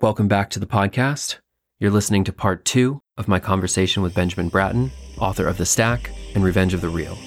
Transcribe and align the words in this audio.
Welcome 0.00 0.28
back 0.28 0.50
to 0.50 0.60
the 0.60 0.66
podcast. 0.66 1.38
You're 1.80 1.90
listening 1.90 2.22
to 2.22 2.32
part 2.32 2.64
two 2.64 3.02
of 3.16 3.26
my 3.26 3.40
conversation 3.40 4.00
with 4.00 4.14
Benjamin 4.14 4.48
Bratton, 4.48 4.92
author 5.18 5.44
of 5.44 5.58
The 5.58 5.66
Stack 5.66 6.12
and 6.36 6.44
Revenge 6.44 6.72
of 6.72 6.80
the 6.80 6.88
Real. 6.88 7.18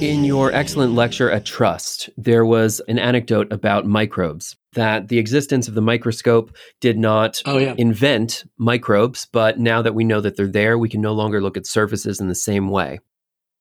In 0.00 0.22
your 0.22 0.52
excellent 0.52 0.94
lecture 0.94 1.28
at 1.28 1.44
Trust, 1.44 2.08
there 2.16 2.44
was 2.44 2.80
an 2.86 3.00
anecdote 3.00 3.52
about 3.52 3.84
microbes 3.84 4.56
that 4.74 5.08
the 5.08 5.18
existence 5.18 5.66
of 5.66 5.74
the 5.74 5.82
microscope 5.82 6.56
did 6.80 6.96
not 6.96 7.42
oh, 7.44 7.58
yeah. 7.58 7.74
invent 7.76 8.44
microbes, 8.58 9.26
but 9.32 9.58
now 9.58 9.82
that 9.82 9.96
we 9.96 10.04
know 10.04 10.20
that 10.20 10.36
they're 10.36 10.46
there, 10.46 10.78
we 10.78 10.88
can 10.88 11.00
no 11.00 11.14
longer 11.14 11.40
look 11.40 11.56
at 11.56 11.66
surfaces 11.66 12.20
in 12.20 12.28
the 12.28 12.34
same 12.36 12.68
way. 12.68 13.00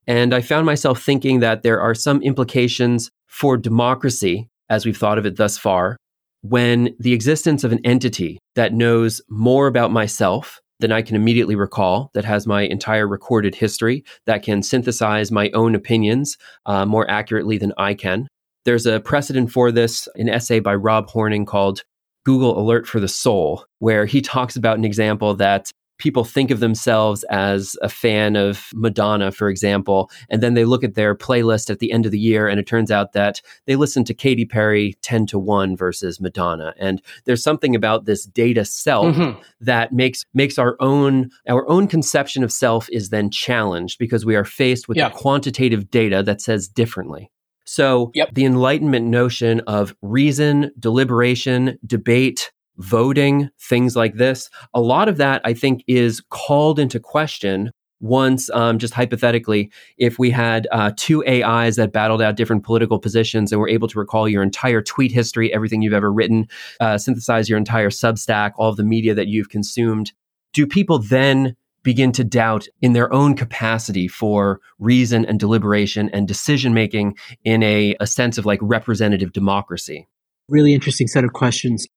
And 0.05 0.31
I 0.31 0.41
found 0.41 0.67
myself 0.67 1.01
thinking 1.01 1.39
that 1.39 1.63
there 1.63 1.81
are 1.81 1.95
some 1.95 2.21
implications 2.21 3.09
for 3.25 3.57
democracy 3.57 4.47
as 4.69 4.85
we've 4.85 4.97
thought 4.97 5.17
of 5.17 5.25
it 5.25 5.37
thus 5.37 5.57
far, 5.57 5.97
when 6.41 6.95
the 6.99 7.13
existence 7.13 7.63
of 7.63 7.71
an 7.71 7.79
entity 7.83 8.37
that 8.55 8.73
knows 8.73 9.21
more 9.29 9.67
about 9.67 9.91
myself 9.91 10.59
than 10.79 10.91
I 10.91 11.01
can 11.01 11.15
immediately 11.15 11.55
recall, 11.55 12.11
that 12.13 12.25
has 12.25 12.45
my 12.45 12.61
entire 12.61 13.07
recorded 13.07 13.55
history, 13.55 14.03
that 14.25 14.43
can 14.43 14.61
synthesize 14.61 15.31
my 15.31 15.49
own 15.51 15.73
opinions 15.73 16.37
uh, 16.65 16.85
more 16.85 17.09
accurately 17.09 17.57
than 17.57 17.73
I 17.77 17.95
can. 17.95 18.27
There's 18.65 18.85
a 18.85 18.99
precedent 18.99 19.51
for 19.51 19.71
this, 19.71 20.07
an 20.15 20.29
essay 20.29 20.59
by 20.59 20.75
Rob 20.75 21.09
Horning 21.09 21.45
called 21.45 21.83
Google 22.25 22.59
Alert 22.59 22.85
for 22.85 22.99
the 22.99 23.07
Soul, 23.07 23.65
where 23.79 24.05
he 24.05 24.21
talks 24.21 24.55
about 24.55 24.77
an 24.77 24.85
example 24.85 25.33
that 25.35 25.71
people 25.97 26.23
think 26.23 26.51
of 26.51 26.59
themselves 26.59 27.23
as 27.25 27.75
a 27.81 27.89
fan 27.89 28.35
of 28.35 28.67
Madonna, 28.73 29.31
for 29.31 29.49
example, 29.49 30.09
and 30.29 30.41
then 30.41 30.53
they 30.53 30.65
look 30.65 30.83
at 30.83 30.95
their 30.95 31.15
playlist 31.15 31.69
at 31.69 31.79
the 31.79 31.91
end 31.91 32.05
of 32.05 32.11
the 32.11 32.19
year 32.19 32.47
and 32.47 32.59
it 32.59 32.67
turns 32.67 32.91
out 32.91 33.13
that 33.13 33.41
they 33.65 33.75
listen 33.75 34.03
to 34.05 34.13
Katy 34.13 34.45
Perry 34.45 34.95
10 35.01 35.25
to 35.27 35.39
1 35.39 35.75
versus 35.75 36.19
Madonna. 36.19 36.73
And 36.77 37.01
there's 37.25 37.43
something 37.43 37.75
about 37.75 38.05
this 38.05 38.25
data 38.25 38.65
self 38.65 39.15
mm-hmm. 39.15 39.39
that 39.61 39.91
makes 39.91 40.25
makes 40.33 40.57
our 40.57 40.75
own 40.79 41.29
our 41.47 41.67
own 41.69 41.87
conception 41.87 42.43
of 42.43 42.51
self 42.51 42.89
is 42.91 43.09
then 43.09 43.29
challenged 43.29 43.99
because 43.99 44.25
we 44.25 44.35
are 44.35 44.45
faced 44.45 44.87
with 44.87 44.97
yeah. 44.97 45.09
quantitative 45.09 45.89
data 45.89 46.23
that 46.23 46.41
says 46.41 46.67
differently. 46.67 47.31
So 47.65 48.11
yep. 48.13 48.33
the 48.33 48.45
enlightenment 48.45 49.07
notion 49.07 49.59
of 49.67 49.93
reason, 50.01 50.71
deliberation, 50.79 51.77
debate, 51.85 52.51
voting, 52.77 53.49
things 53.59 53.95
like 53.95 54.15
this. 54.15 54.49
A 54.73 54.81
lot 54.81 55.09
of 55.09 55.17
that, 55.17 55.41
I 55.43 55.53
think, 55.53 55.83
is 55.87 56.21
called 56.29 56.79
into 56.79 56.99
question 56.99 57.71
once, 57.99 58.49
um, 58.51 58.77
just 58.77 58.93
hypothetically, 58.93 59.71
if 59.97 60.19
we 60.19 60.29
had 60.29 60.67
uh, 60.71 60.91
two 60.95 61.25
AIs 61.25 61.77
that 61.77 61.91
battled 61.91 62.21
out 62.21 62.35
different 62.35 62.63
political 62.63 62.99
positions 62.99 63.51
and 63.51 63.59
were 63.59 63.69
able 63.69 63.87
to 63.87 63.97
recall 63.99 64.29
your 64.29 64.43
entire 64.43 64.81
tweet 64.81 65.11
history, 65.11 65.51
everything 65.53 65.81
you've 65.81 65.93
ever 65.93 66.11
written, 66.11 66.47
uh, 66.79 66.97
synthesize 66.97 67.49
your 67.49 67.57
entire 67.57 67.89
Substack, 67.89 68.51
all 68.57 68.69
of 68.69 68.77
the 68.77 68.83
media 68.83 69.15
that 69.15 69.27
you've 69.27 69.49
consumed, 69.49 70.11
do 70.53 70.67
people 70.67 70.99
then 70.99 71.55
begin 71.83 72.11
to 72.11 72.23
doubt 72.23 72.67
in 72.81 72.93
their 72.93 73.11
own 73.13 73.35
capacity 73.35 74.07
for 74.07 74.59
reason 74.77 75.25
and 75.25 75.39
deliberation 75.39 76.09
and 76.09 76.27
decision 76.27 76.73
making 76.73 77.15
in 77.43 77.63
a, 77.63 77.95
a 77.99 78.05
sense 78.05 78.37
of 78.37 78.45
like 78.45 78.59
representative 78.61 79.31
democracy? 79.31 80.07
Really 80.49 80.73
interesting 80.73 81.07
set 81.07 81.23
of 81.23 81.33
questions 81.33 81.87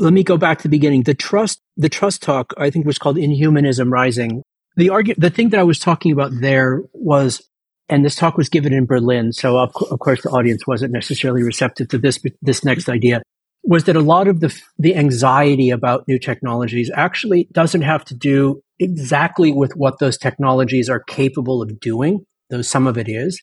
let 0.00 0.12
me 0.12 0.24
go 0.24 0.36
back 0.36 0.58
to 0.58 0.62
the 0.64 0.76
beginning. 0.76 1.02
The 1.02 1.14
trust, 1.14 1.60
the 1.76 1.88
trust 1.88 2.22
talk, 2.22 2.54
I 2.56 2.70
think 2.70 2.86
was 2.86 2.98
called 2.98 3.16
Inhumanism 3.16 3.90
Rising. 3.90 4.42
The 4.76 4.88
argu- 4.88 5.16
the 5.16 5.30
thing 5.30 5.50
that 5.50 5.60
I 5.60 5.64
was 5.64 5.78
talking 5.78 6.12
about 6.12 6.32
there 6.40 6.82
was, 6.94 7.42
and 7.88 8.04
this 8.04 8.16
talk 8.16 8.36
was 8.36 8.48
given 8.48 8.72
in 8.72 8.86
Berlin. 8.86 9.32
So 9.32 9.58
of, 9.58 9.72
of 9.90 9.98
course 9.98 10.22
the 10.22 10.30
audience 10.30 10.66
wasn't 10.66 10.92
necessarily 10.92 11.42
receptive 11.42 11.88
to 11.88 11.98
this, 11.98 12.18
this 12.40 12.64
next 12.64 12.88
idea 12.88 13.22
was 13.62 13.84
that 13.84 13.96
a 13.96 14.00
lot 14.00 14.26
of 14.26 14.40
the, 14.40 14.58
the 14.78 14.96
anxiety 14.96 15.68
about 15.68 16.08
new 16.08 16.18
technologies 16.18 16.90
actually 16.94 17.46
doesn't 17.52 17.82
have 17.82 18.04
to 18.06 18.14
do 18.14 18.62
exactly 18.78 19.52
with 19.52 19.76
what 19.76 19.98
those 19.98 20.16
technologies 20.16 20.88
are 20.88 21.00
capable 21.00 21.60
of 21.60 21.78
doing, 21.78 22.24
though 22.48 22.62
some 22.62 22.86
of 22.86 22.96
it 22.96 23.06
is. 23.06 23.42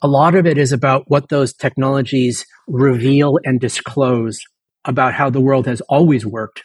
A 0.00 0.06
lot 0.06 0.36
of 0.36 0.46
it 0.46 0.58
is 0.58 0.70
about 0.70 1.04
what 1.08 1.28
those 1.28 1.52
technologies 1.52 2.46
reveal 2.68 3.40
and 3.44 3.58
disclose 3.58 4.40
about 4.88 5.14
how 5.14 5.30
the 5.30 5.40
world 5.40 5.66
has 5.66 5.80
always 5.82 6.26
worked 6.26 6.62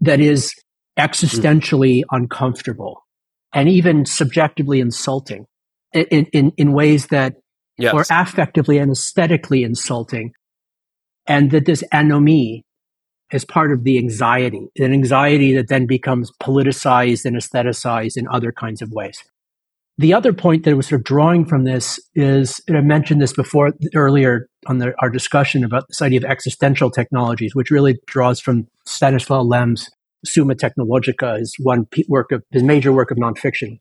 that 0.00 0.20
is 0.20 0.52
existentially 0.98 2.02
uncomfortable 2.10 3.06
and 3.54 3.68
even 3.68 4.04
subjectively 4.04 4.80
insulting 4.80 5.46
in, 5.92 6.26
in, 6.32 6.52
in 6.56 6.72
ways 6.72 7.06
that 7.06 7.36
yes. 7.78 7.94
are 7.94 8.04
affectively 8.04 8.82
and 8.82 8.90
aesthetically 8.90 9.62
insulting. 9.62 10.32
And 11.26 11.50
that 11.50 11.66
this 11.66 11.84
anomie 11.92 12.62
is 13.32 13.44
part 13.44 13.70
of 13.70 13.84
the 13.84 13.98
anxiety, 13.98 14.66
an 14.78 14.92
anxiety 14.92 15.54
that 15.54 15.68
then 15.68 15.86
becomes 15.86 16.32
politicized 16.42 17.24
and 17.24 17.36
aestheticized 17.36 18.16
in 18.16 18.26
other 18.28 18.50
kinds 18.50 18.80
of 18.80 18.90
ways. 18.90 19.22
The 19.98 20.14
other 20.14 20.32
point 20.32 20.64
that 20.64 20.70
I 20.70 20.74
was 20.74 20.86
sort 20.86 21.00
of 21.00 21.04
drawing 21.04 21.44
from 21.44 21.64
this 21.64 22.00
is, 22.14 22.60
and 22.66 22.78
I 22.78 22.80
mentioned 22.80 23.20
this 23.20 23.32
before 23.32 23.72
earlier 23.94 24.48
on 24.66 24.78
the, 24.78 24.92
our 25.00 25.10
discussion 25.10 25.64
about 25.64 25.84
this 25.88 26.02
idea 26.02 26.18
of 26.18 26.24
existential 26.24 26.90
technologies, 26.90 27.54
which 27.54 27.70
really 27.70 27.98
draws 28.06 28.40
from 28.40 28.66
Stanislaw 28.86 29.42
Lem's 29.42 29.88
Summa 30.24 30.54
Technologica, 30.54 31.40
is 31.40 31.54
one 31.60 31.86
work 32.08 32.32
of 32.32 32.42
his 32.50 32.62
major 32.62 32.92
work 32.92 33.10
of 33.10 33.18
nonfiction, 33.18 33.78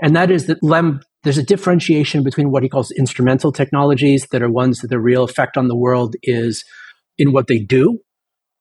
and 0.00 0.14
that 0.16 0.30
is 0.30 0.46
that 0.46 0.62
Lem 0.62 1.00
there's 1.22 1.38
a 1.38 1.42
differentiation 1.42 2.22
between 2.22 2.50
what 2.50 2.62
he 2.62 2.68
calls 2.68 2.90
instrumental 2.92 3.52
technologies 3.52 4.26
that 4.30 4.42
are 4.42 4.50
ones 4.50 4.80
that 4.80 4.88
the 4.88 4.98
real 4.98 5.22
effect 5.22 5.58
on 5.58 5.68
the 5.68 5.76
world 5.76 6.16
is 6.22 6.64
in 7.18 7.32
what 7.32 7.46
they 7.46 7.58
do. 7.58 7.98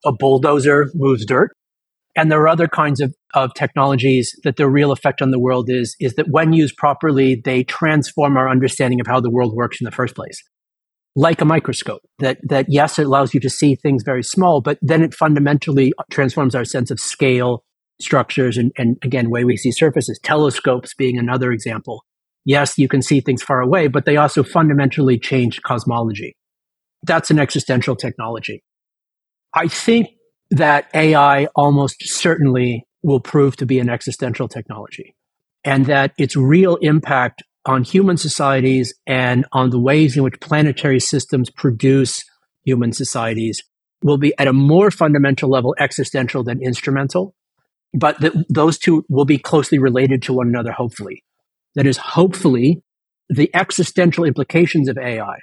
A 0.06 0.12
bulldozer 0.12 0.90
moves 0.94 1.26
dirt, 1.26 1.52
and 2.16 2.30
there 2.30 2.42
are 2.42 2.48
other 2.48 2.68
kinds 2.68 3.00
of, 3.00 3.14
of 3.34 3.54
technologies 3.54 4.38
that 4.44 4.58
the 4.58 4.70
real 4.70 4.92
effect 4.92 5.22
on 5.22 5.32
the 5.32 5.40
world 5.40 5.70
is, 5.70 5.96
is 6.00 6.16
that 6.16 6.30
when 6.30 6.52
used 6.52 6.76
properly, 6.76 7.42
they 7.44 7.64
transform 7.64 8.36
our 8.36 8.50
understanding 8.50 9.00
of 9.00 9.08
how 9.08 9.22
the 9.22 9.30
world 9.30 9.54
works 9.56 9.80
in 9.80 9.86
the 9.86 9.92
first 9.92 10.16
place. 10.16 10.42
Like 11.16 11.42
a 11.42 11.46
microscope, 11.46 12.02
that, 12.20 12.38
that 12.44 12.68
yes, 12.70 13.00
it 13.00 13.06
allows 13.06 13.34
you 13.34 13.40
to 13.42 13.50
see 13.50 13.76
things 13.76 14.04
very 14.04 14.24
small, 14.24 14.62
but 14.62 14.78
then 14.82 15.04
it 15.04 15.14
fundamentally 15.14 15.92
transforms 16.12 16.56
our 16.56 16.64
sense 16.64 16.92
of 16.92 17.00
scale, 17.00 17.64
structures, 18.00 18.58
and, 18.58 18.72
and 18.78 18.98
again, 19.04 19.30
way 19.30 19.44
we 19.44 19.58
see 19.58 19.72
surfaces. 19.72 20.20
Telescopes 20.24 20.94
being 20.94 21.18
another 21.18 21.52
example. 21.52 22.06
Yes, 22.46 22.78
you 22.78 22.88
can 22.88 23.02
see 23.02 23.22
things 23.22 23.44
far 23.44 23.60
away, 23.60 23.88
but 23.88 24.06
they 24.06 24.18
also 24.18 24.44
fundamentally 24.44 25.20
change 25.20 25.62
cosmology. 25.64 26.36
That's 27.04 27.32
an 27.32 27.40
existential 27.40 27.96
technology. 27.96 28.64
I 29.54 29.68
think 29.68 30.08
that 30.52 30.90
AI 30.94 31.48
almost 31.56 31.98
certainly 32.08 32.86
will 33.04 33.20
prove 33.20 33.56
to 33.58 33.66
be 33.66 33.80
an 33.80 33.90
existential 33.90 34.48
technology 34.48 35.16
and 35.64 35.86
that 35.86 36.14
its 36.18 36.36
real 36.36 36.76
impact 36.78 37.44
on 37.66 37.84
human 37.84 38.18
societies 38.18 38.94
and 39.06 39.46
on 39.52 39.70
the 39.70 39.80
ways 39.80 40.16
in 40.16 40.24
which 40.24 40.40
planetary 40.40 41.00
systems 41.00 41.50
produce 41.50 42.24
human 42.64 42.92
societies 42.94 43.62
will 44.02 44.18
be 44.18 44.34
at 44.38 44.48
a 44.48 44.54
more 44.54 44.92
fundamental 44.92 45.50
level 45.50 45.76
existential 45.80 46.44
than 46.44 46.64
instrumental, 46.64 47.36
but 47.94 48.20
that 48.22 48.34
those 48.50 48.78
two 48.78 49.06
will 49.10 49.26
be 49.26 49.38
closely 49.38 49.78
related 49.78 50.22
to 50.24 50.34
one 50.34 50.48
another, 50.48 50.72
hopefully. 50.72 51.24
That 51.76 51.86
is, 51.86 51.98
hopefully, 51.98 52.82
the 53.30 53.50
existential 53.54 54.24
implications 54.24 54.88
of 54.88 54.98
AI 54.98 55.38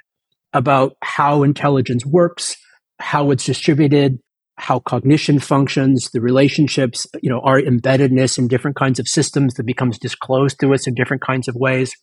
about 0.53 0.97
how 1.03 1.43
intelligence 1.43 2.05
works, 2.05 2.57
how 2.99 3.31
it's 3.31 3.45
distributed, 3.45 4.19
how 4.57 4.79
cognition 4.79 5.39
functions, 5.39 6.09
the 6.11 6.21
relationships, 6.21 7.05
you 7.21 7.29
know, 7.29 7.39
our 7.41 7.61
embeddedness 7.61 8.37
in 8.37 8.47
different 8.47 8.75
kinds 8.75 8.99
of 8.99 9.07
systems 9.07 9.53
that 9.53 9.65
becomes 9.65 9.99
disclosed 9.99 10.59
to 10.59 10.73
us 10.73 10.87
in 10.87 10.95
different 10.95 11.21
kinds 11.21 11.47
of 11.47 11.55
ways. 11.55 11.95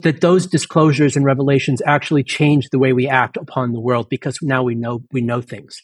That 0.00 0.20
those 0.20 0.46
disclosures 0.46 1.14
and 1.14 1.24
revelations 1.24 1.80
actually 1.86 2.24
change 2.24 2.68
the 2.70 2.80
way 2.80 2.92
we 2.92 3.08
act 3.08 3.36
upon 3.36 3.72
the 3.72 3.80
world 3.80 4.08
because 4.10 4.38
now 4.42 4.64
we 4.64 4.74
know 4.74 5.04
we 5.12 5.20
know 5.20 5.40
things. 5.40 5.80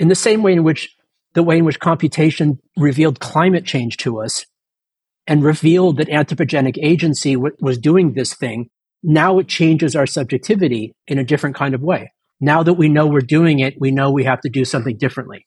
In 0.00 0.08
the 0.08 0.16
same 0.16 0.42
way 0.42 0.52
in 0.52 0.64
which 0.64 0.94
the 1.34 1.44
way 1.44 1.58
in 1.58 1.64
which 1.64 1.78
computation 1.78 2.58
revealed 2.76 3.20
climate 3.20 3.64
change 3.64 3.96
to 3.98 4.20
us 4.20 4.44
and 5.28 5.44
revealed 5.44 5.98
that 5.98 6.08
anthropogenic 6.08 6.76
agency 6.82 7.34
w- 7.34 7.54
was 7.60 7.78
doing 7.78 8.12
this 8.12 8.34
thing, 8.34 8.68
now 9.04 9.38
it 9.38 9.46
changes 9.46 9.94
our 9.94 10.06
subjectivity 10.06 10.92
in 11.06 11.18
a 11.18 11.24
different 11.24 11.54
kind 11.54 11.74
of 11.74 11.82
way. 11.82 12.12
Now 12.40 12.64
that 12.64 12.74
we 12.74 12.88
know 12.88 13.06
we're 13.06 13.20
doing 13.20 13.60
it, 13.60 13.76
we 13.78 13.92
know 13.92 14.10
we 14.10 14.24
have 14.24 14.40
to 14.40 14.50
do 14.50 14.64
something 14.64 14.96
differently. 14.96 15.46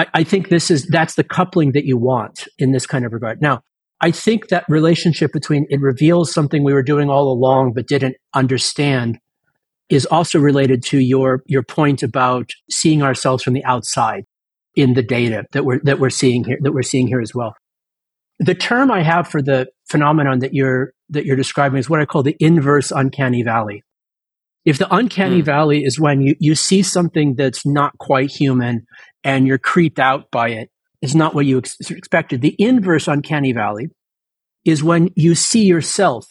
I, 0.00 0.06
I 0.14 0.24
think 0.24 0.48
this 0.48 0.70
is 0.70 0.86
that's 0.86 1.14
the 1.14 1.24
coupling 1.24 1.72
that 1.72 1.84
you 1.84 1.98
want 1.98 2.48
in 2.58 2.72
this 2.72 2.86
kind 2.86 3.04
of 3.04 3.12
regard. 3.12 3.42
Now, 3.42 3.60
I 4.00 4.10
think 4.10 4.48
that 4.48 4.64
relationship 4.66 5.30
between 5.30 5.66
it 5.68 5.78
reveals 5.80 6.32
something 6.32 6.64
we 6.64 6.72
were 6.72 6.82
doing 6.82 7.10
all 7.10 7.30
along 7.30 7.74
but 7.74 7.86
didn't 7.86 8.16
understand 8.32 9.18
is 9.90 10.06
also 10.06 10.38
related 10.38 10.82
to 10.84 10.98
your 10.98 11.42
your 11.46 11.62
point 11.62 12.02
about 12.02 12.50
seeing 12.70 13.02
ourselves 13.02 13.42
from 13.42 13.52
the 13.52 13.64
outside 13.64 14.24
in 14.74 14.94
the 14.94 15.02
data 15.02 15.44
that 15.52 15.66
we're 15.66 15.80
that 15.82 15.98
we're 15.98 16.08
seeing 16.08 16.44
here 16.44 16.58
that 16.62 16.72
we're 16.72 16.82
seeing 16.82 17.06
here 17.06 17.20
as 17.20 17.34
well. 17.34 17.54
The 18.38 18.54
term 18.54 18.90
I 18.90 19.02
have 19.02 19.28
for 19.28 19.42
the 19.42 19.66
phenomenon 19.90 20.38
that 20.38 20.54
you're 20.54 20.94
that 21.10 21.26
you're 21.26 21.36
describing 21.36 21.78
is 21.78 21.90
what 21.90 22.00
I 22.00 22.06
call 22.06 22.22
the 22.22 22.36
inverse 22.40 22.90
uncanny 22.90 23.42
valley. 23.42 23.82
If 24.64 24.78
the 24.78 24.94
uncanny 24.94 25.42
mm. 25.42 25.44
valley 25.44 25.82
is 25.84 26.00
when 26.00 26.22
you, 26.22 26.36
you 26.38 26.54
see 26.54 26.82
something 26.82 27.34
that's 27.34 27.66
not 27.66 27.98
quite 27.98 28.30
human 28.30 28.86
and 29.24 29.46
you're 29.46 29.58
creeped 29.58 29.98
out 29.98 30.30
by 30.30 30.50
it, 30.50 30.70
is 31.02 31.14
not 31.14 31.34
what 31.34 31.46
you 31.46 31.58
ex- 31.58 31.90
expected. 31.90 32.40
The 32.40 32.56
inverse 32.58 33.08
uncanny 33.08 33.52
valley 33.52 33.88
is 34.64 34.82
when 34.82 35.10
you 35.16 35.34
see 35.34 35.64
yourself 35.64 36.26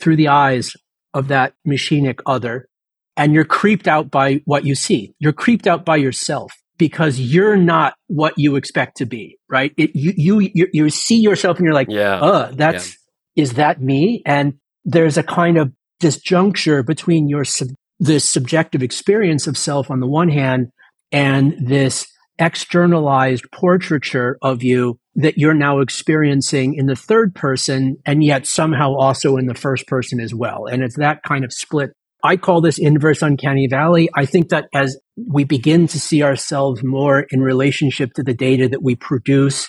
through 0.00 0.16
the 0.16 0.28
eyes 0.28 0.72
of 1.12 1.28
that 1.28 1.54
machinic 1.66 2.20
other 2.26 2.68
and 3.16 3.32
you're 3.32 3.44
creeped 3.44 3.86
out 3.86 4.10
by 4.10 4.40
what 4.44 4.64
you 4.64 4.74
see. 4.74 5.14
You're 5.18 5.32
creeped 5.32 5.66
out 5.66 5.84
by 5.84 5.96
yourself 5.96 6.52
because 6.76 7.20
you're 7.20 7.56
not 7.56 7.94
what 8.08 8.34
you 8.36 8.56
expect 8.56 8.96
to 8.96 9.06
be, 9.06 9.38
right? 9.48 9.72
It, 9.76 9.90
you, 9.94 10.12
you, 10.16 10.50
you, 10.54 10.68
you, 10.72 10.90
see 10.90 11.20
yourself 11.20 11.58
and 11.58 11.64
you're 11.64 11.74
like, 11.74 11.88
yeah, 11.88 12.16
uh, 12.16 12.50
that's, 12.52 12.96
yeah. 13.36 13.42
is 13.42 13.52
that 13.54 13.80
me? 13.80 14.22
And 14.26 14.54
there's 14.84 15.16
a 15.16 15.22
kind 15.22 15.56
of 15.56 15.72
disjuncture 16.02 16.84
between 16.84 17.28
your, 17.28 17.44
sub, 17.44 17.68
this 18.00 18.28
subjective 18.28 18.82
experience 18.82 19.46
of 19.46 19.56
self 19.56 19.90
on 19.90 20.00
the 20.00 20.08
one 20.08 20.28
hand 20.28 20.70
and 21.12 21.54
this 21.60 22.06
externalized 22.38 23.44
portraiture 23.52 24.38
of 24.42 24.62
you 24.62 24.98
that 25.16 25.38
you're 25.38 25.54
now 25.54 25.80
experiencing 25.80 26.74
in 26.74 26.86
the 26.86 26.96
third 26.96 27.34
person 27.34 27.96
and 28.04 28.24
yet 28.24 28.46
somehow 28.46 28.94
also 28.94 29.36
in 29.36 29.46
the 29.46 29.54
first 29.54 29.86
person 29.86 30.20
as 30.20 30.34
well. 30.34 30.66
And 30.66 30.82
it's 30.82 30.96
that 30.96 31.22
kind 31.22 31.44
of 31.44 31.52
split 31.52 31.90
I 32.24 32.38
call 32.38 32.62
this 32.62 32.78
inverse 32.78 33.20
uncanny 33.20 33.68
valley. 33.68 34.08
I 34.14 34.24
think 34.24 34.48
that 34.48 34.68
as 34.72 34.98
we 35.14 35.44
begin 35.44 35.86
to 35.88 36.00
see 36.00 36.22
ourselves 36.22 36.82
more 36.82 37.26
in 37.30 37.42
relationship 37.42 38.14
to 38.14 38.22
the 38.22 38.32
data 38.32 38.66
that 38.70 38.82
we 38.82 38.96
produce, 38.96 39.68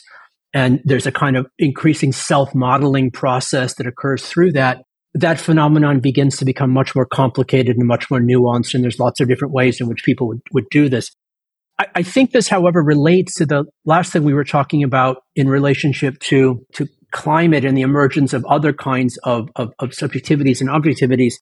and 0.54 0.80
there's 0.86 1.06
a 1.06 1.12
kind 1.12 1.36
of 1.36 1.48
increasing 1.60 2.14
self 2.14 2.56
modeling 2.56 3.12
process 3.12 3.76
that 3.76 3.88
occurs 3.88 4.26
through 4.26 4.54
that, 4.54 4.84
that 5.16 5.38
phenomenon 5.38 6.00
begins 6.00 6.38
to 6.38 6.46
become 6.46 6.72
much 6.72 6.96
more 6.96 7.06
complicated 7.06 7.76
and 7.76 7.88
much 7.88 8.10
more 8.10 8.22
nuanced. 8.22 8.74
And 8.74 8.86
there's 8.86 9.00
lots 9.00 9.20
of 9.20 9.28
different 9.28 9.54
ways 9.54 9.82
in 9.82 9.90
which 9.90 10.06
people 10.06 10.30
would, 10.30 10.42
would 10.54 10.70
do 10.72 10.88
this. 10.88 11.12
I, 11.80 11.88
I 11.96 12.04
think 12.04 12.32
this, 12.32 12.48
however, 12.48 12.82
relates 12.82 13.36
to 13.36 13.46
the 13.46 13.66
last 13.86 14.12
thing 14.14 14.24
we 14.24 14.34
were 14.34 14.44
talking 14.44 14.84
about 14.84 15.18
in 15.36 15.50
relationship 15.50 16.20
to, 16.22 16.66
to 16.74 16.88
climate 17.12 17.66
and 17.66 17.78
the 17.78 17.82
emergence 17.82 18.34
of 18.34 18.46
other 18.46 18.74
kinds 18.74 19.18
of, 19.24 19.50
of, 19.56 19.72
of 19.80 19.92
subjectivities 19.92 20.62
and 20.62 20.70
objectivities 20.70 21.36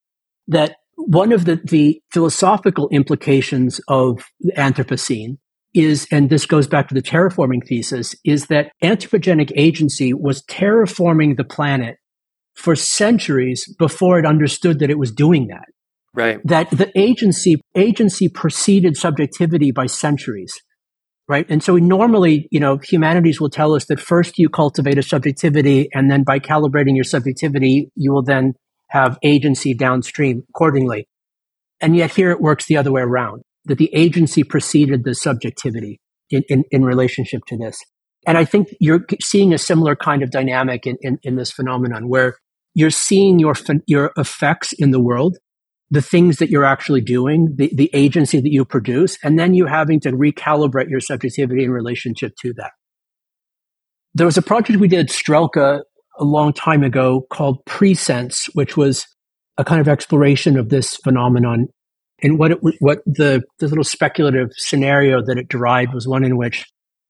that 0.48 0.76
one 0.96 1.32
of 1.32 1.46
the, 1.46 1.60
the 1.64 2.02
philosophical 2.12 2.88
implications 2.90 3.82
of 3.88 4.24
the 4.40 4.54
Anthropocene 4.54 5.38
is, 5.74 6.08
and 6.12 6.30
this 6.30 6.46
goes 6.46 6.68
back 6.68 6.88
to 6.88 6.94
the 6.94 7.02
terraforming 7.02 7.66
thesis, 7.68 8.16
is 8.24 8.48
that 8.48 8.72
anthropogenic 8.84 9.52
agency 9.56 10.14
was 10.14 10.44
terraforming 10.44 11.36
the 11.36 11.44
planet 11.44 11.98
for 12.54 12.76
centuries 12.76 13.74
before 13.80 14.20
it 14.20 14.26
understood 14.26 14.80
that 14.80 14.92
it 14.92 15.00
was 15.00 15.12
doing 15.12 15.48
that. 15.48 15.66
Right. 16.14 16.40
That 16.44 16.70
the 16.70 16.92
agency 16.96 17.56
agency 17.76 18.30
preceded 18.30 18.98
subjectivity 18.98 19.72
by 19.72 19.88
centuries. 19.88 20.54
Right. 21.28 21.46
And 21.50 21.64
so 21.64 21.78
normally, 21.78 22.48
you 22.52 22.60
know, 22.60 22.78
humanities 22.78 23.40
will 23.40 23.50
tell 23.50 23.74
us 23.74 23.86
that 23.86 24.00
first 24.00 24.38
you 24.38 24.50
cultivate 24.50 24.98
a 24.98 25.04
subjectivity 25.04 25.88
and 25.94 26.12
then 26.12 26.24
by 26.24 26.40
calibrating 26.40 26.96
your 26.96 27.06
subjectivity, 27.06 27.90
you 27.96 28.12
will 28.12 28.24
then 28.24 28.54
have 28.90 29.18
agency 29.24 29.74
downstream 29.74 30.44
accordingly. 30.50 31.08
And 31.80 31.96
yet 31.96 32.12
here 32.12 32.30
it 32.32 32.42
works 32.42 32.66
the 32.66 32.78
other 32.78 32.92
way 32.92 33.02
around, 33.02 33.42
that 33.66 33.78
the 33.78 33.90
agency 33.94 34.44
preceded 34.44 35.04
the 35.04 35.16
subjectivity 35.16 36.00
in, 36.30 36.44
in, 36.50 36.64
in 36.72 36.84
relationship 36.84 37.42
to 37.48 37.58
this. 37.58 37.78
And 38.28 38.38
I 38.38 38.46
think 38.46 38.68
you're 38.80 39.06
seeing 39.22 39.54
a 39.54 39.58
similar 39.58 39.96
kind 39.96 40.24
of 40.24 40.32
dynamic 40.32 40.86
in, 40.86 40.98
in, 41.02 41.18
in 41.24 41.36
this 41.36 41.52
phenomenon 41.52 42.08
where 42.08 42.36
you're 42.74 42.90
seeing 42.90 43.40
your, 43.40 43.54
your 43.88 44.12
effects 44.18 44.74
in 44.78 44.92
the 44.92 45.02
world, 45.02 45.38
the 45.94 46.02
things 46.02 46.38
that 46.38 46.50
you're 46.50 46.66
actually 46.66 47.02
doing, 47.02 47.54
the, 47.56 47.70
the 47.72 47.88
agency 47.94 48.42
that 48.42 48.52
you 48.52 48.66
produce, 48.66 49.16
and 49.24 49.38
then 49.38 49.54
you 49.54 49.68
having 49.68 50.00
to 50.00 50.12
recalibrate 50.12 50.90
your 50.90 51.00
subjectivity 51.00 51.64
in 51.64 51.70
relationship 51.70 52.34
to 52.42 52.52
that. 52.56 52.72
There 54.16 54.26
was 54.26 54.36
a 54.36 54.42
project 54.42 54.80
we 54.80 54.88
did, 54.88 55.10
Strelka, 55.10 55.82
a 56.18 56.24
long 56.24 56.52
time 56.52 56.82
ago 56.82 57.28
called 57.30 57.64
Presense, 57.66 58.50
which 58.56 58.76
was 58.76 59.06
a 59.60 59.64
kind 59.64 59.80
of 59.80 59.88
exploration 59.88 60.58
of 60.58 60.70
this 60.70 60.96
phenomenon. 60.96 61.68
And 62.24 62.40
what 62.40 62.52
it, 62.54 62.58
what 62.80 63.04
the, 63.06 63.44
the 63.60 63.68
little 63.68 63.84
speculative 63.84 64.50
scenario 64.54 65.24
that 65.24 65.38
it 65.38 65.48
derived 65.48 65.94
was 65.94 66.08
one 66.08 66.24
in 66.24 66.38
which 66.38 66.66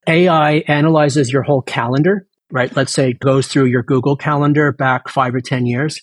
AI 0.08 0.56
analyzes 0.68 1.32
your 1.32 1.44
whole 1.44 1.62
calendar, 1.62 2.28
right? 2.52 2.76
Let's 2.76 2.92
say 2.92 3.12
it 3.12 3.20
goes 3.20 3.48
through 3.48 3.66
your 3.66 3.84
Google 3.84 4.18
calendar 4.18 4.74
back 4.74 5.08
five 5.08 5.34
or 5.34 5.42
10 5.42 5.68
years. 5.68 6.02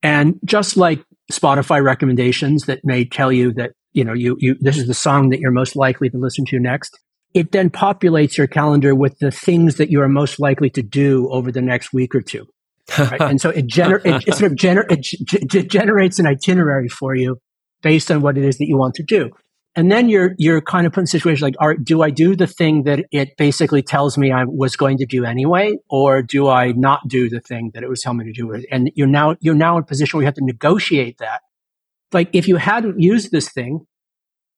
And 0.00 0.38
just 0.44 0.76
like 0.76 1.04
Spotify 1.30 1.82
recommendations 1.82 2.66
that 2.66 2.80
may 2.84 3.04
tell 3.04 3.32
you 3.32 3.52
that, 3.54 3.72
you 3.92 4.04
know, 4.04 4.12
you, 4.12 4.36
you, 4.38 4.56
this 4.60 4.78
is 4.78 4.86
the 4.86 4.94
song 4.94 5.30
that 5.30 5.40
you're 5.40 5.50
most 5.50 5.76
likely 5.76 6.08
to 6.10 6.18
listen 6.18 6.44
to 6.46 6.58
next 6.58 6.98
it 7.34 7.52
then 7.52 7.70
populates 7.70 8.36
your 8.36 8.46
calendar 8.46 8.94
with 8.94 9.18
the 9.18 9.30
things 9.30 9.76
that 9.76 9.90
you 9.90 10.00
are 10.00 10.08
most 10.08 10.40
likely 10.40 10.70
to 10.70 10.82
do 10.82 11.28
over 11.30 11.52
the 11.52 11.62
next 11.62 11.92
week 11.92 12.14
or 12.14 12.20
two. 12.20 12.46
Right? 12.98 13.20
and 13.20 13.40
so 13.40 13.50
it, 13.50 13.68
gener- 13.68 14.04
it, 14.04 14.26
it 14.26 14.34
sort 14.34 14.50
of 14.50 14.58
gener- 14.58 14.90
it 14.90 15.02
g- 15.48 15.62
generates 15.62 16.18
an 16.18 16.26
itinerary 16.26 16.88
for 16.88 17.14
you 17.14 17.38
based 17.82 18.10
on 18.10 18.20
what 18.20 18.36
it 18.36 18.44
is 18.44 18.58
that 18.58 18.66
you 18.66 18.76
want 18.76 18.94
to 18.96 19.04
do. 19.04 19.30
And 19.76 19.90
then 19.90 20.08
you're 20.08 20.34
you're 20.36 20.60
kind 20.60 20.86
of 20.86 20.92
put 20.92 21.00
in 21.00 21.04
a 21.04 21.06
situation 21.06 21.46
like, 21.46 21.54
all 21.60 21.68
right, 21.68 21.82
do 21.82 22.02
I 22.02 22.10
do 22.10 22.34
the 22.34 22.48
thing 22.48 22.82
that 22.84 23.04
it 23.12 23.36
basically 23.36 23.82
tells 23.82 24.18
me 24.18 24.32
I 24.32 24.44
was 24.44 24.74
going 24.74 24.98
to 24.98 25.06
do 25.06 25.24
anyway, 25.24 25.76
or 25.88 26.22
do 26.22 26.48
I 26.48 26.72
not 26.72 27.06
do 27.06 27.28
the 27.28 27.40
thing 27.40 27.70
that 27.74 27.84
it 27.84 27.88
was 27.88 28.02
telling 28.02 28.18
me 28.18 28.24
to 28.24 28.32
do? 28.32 28.62
And 28.70 28.90
you're 28.96 29.06
now 29.06 29.36
you're 29.40 29.54
now 29.54 29.76
in 29.76 29.84
a 29.84 29.86
position 29.86 30.16
where 30.16 30.24
you 30.24 30.26
have 30.26 30.34
to 30.34 30.44
negotiate 30.44 31.18
that. 31.18 31.42
Like 32.12 32.30
if 32.32 32.48
you 32.48 32.56
hadn't 32.56 33.00
used 33.00 33.30
this 33.30 33.48
thing, 33.48 33.86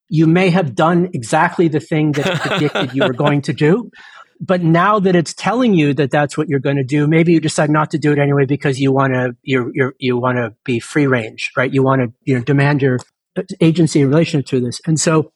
you 0.09 0.27
may 0.27 0.49
have 0.49 0.75
done 0.75 1.11
exactly 1.13 1.69
the 1.69 1.81
thing 1.81 2.13
that 2.13 2.41
predicted 2.41 2.95
you 2.95 3.05
were 3.05 3.13
going 3.13 3.43
to 3.43 3.53
do. 3.53 3.91
But 4.45 4.65
now 4.65 4.99
that 4.99 5.15
it's 5.15 5.33
telling 5.33 5.73
you 5.73 5.95
that 5.95 6.11
that's 6.11 6.37
what 6.37 6.49
you're 6.49 6.59
going 6.59 6.75
to 6.75 6.83
do, 6.83 7.07
maybe 7.07 7.33
you 7.33 7.39
decide 7.39 7.71
not 7.71 7.93
to 7.93 7.99
do 7.99 8.11
it 8.11 8.19
anyway 8.19 8.45
because 8.45 8.81
you 8.81 8.91
want 8.91 9.13
to 9.15 9.37
you 9.45 9.73
you 10.01 10.19
want 10.19 10.39
to 10.39 10.53
be 10.65 10.81
free 10.81 11.07
range, 11.07 11.53
right? 11.57 11.73
You 11.73 11.85
want 11.85 12.03
to 12.03 12.13
you 12.25 12.35
know 12.35 12.43
demand 12.43 12.83
your 12.83 12.99
agency 13.61 14.01
in 14.01 14.09
relation 14.09 14.43
to 14.43 14.61
this. 14.61 14.81
And 14.87 14.99
so 14.99 15.33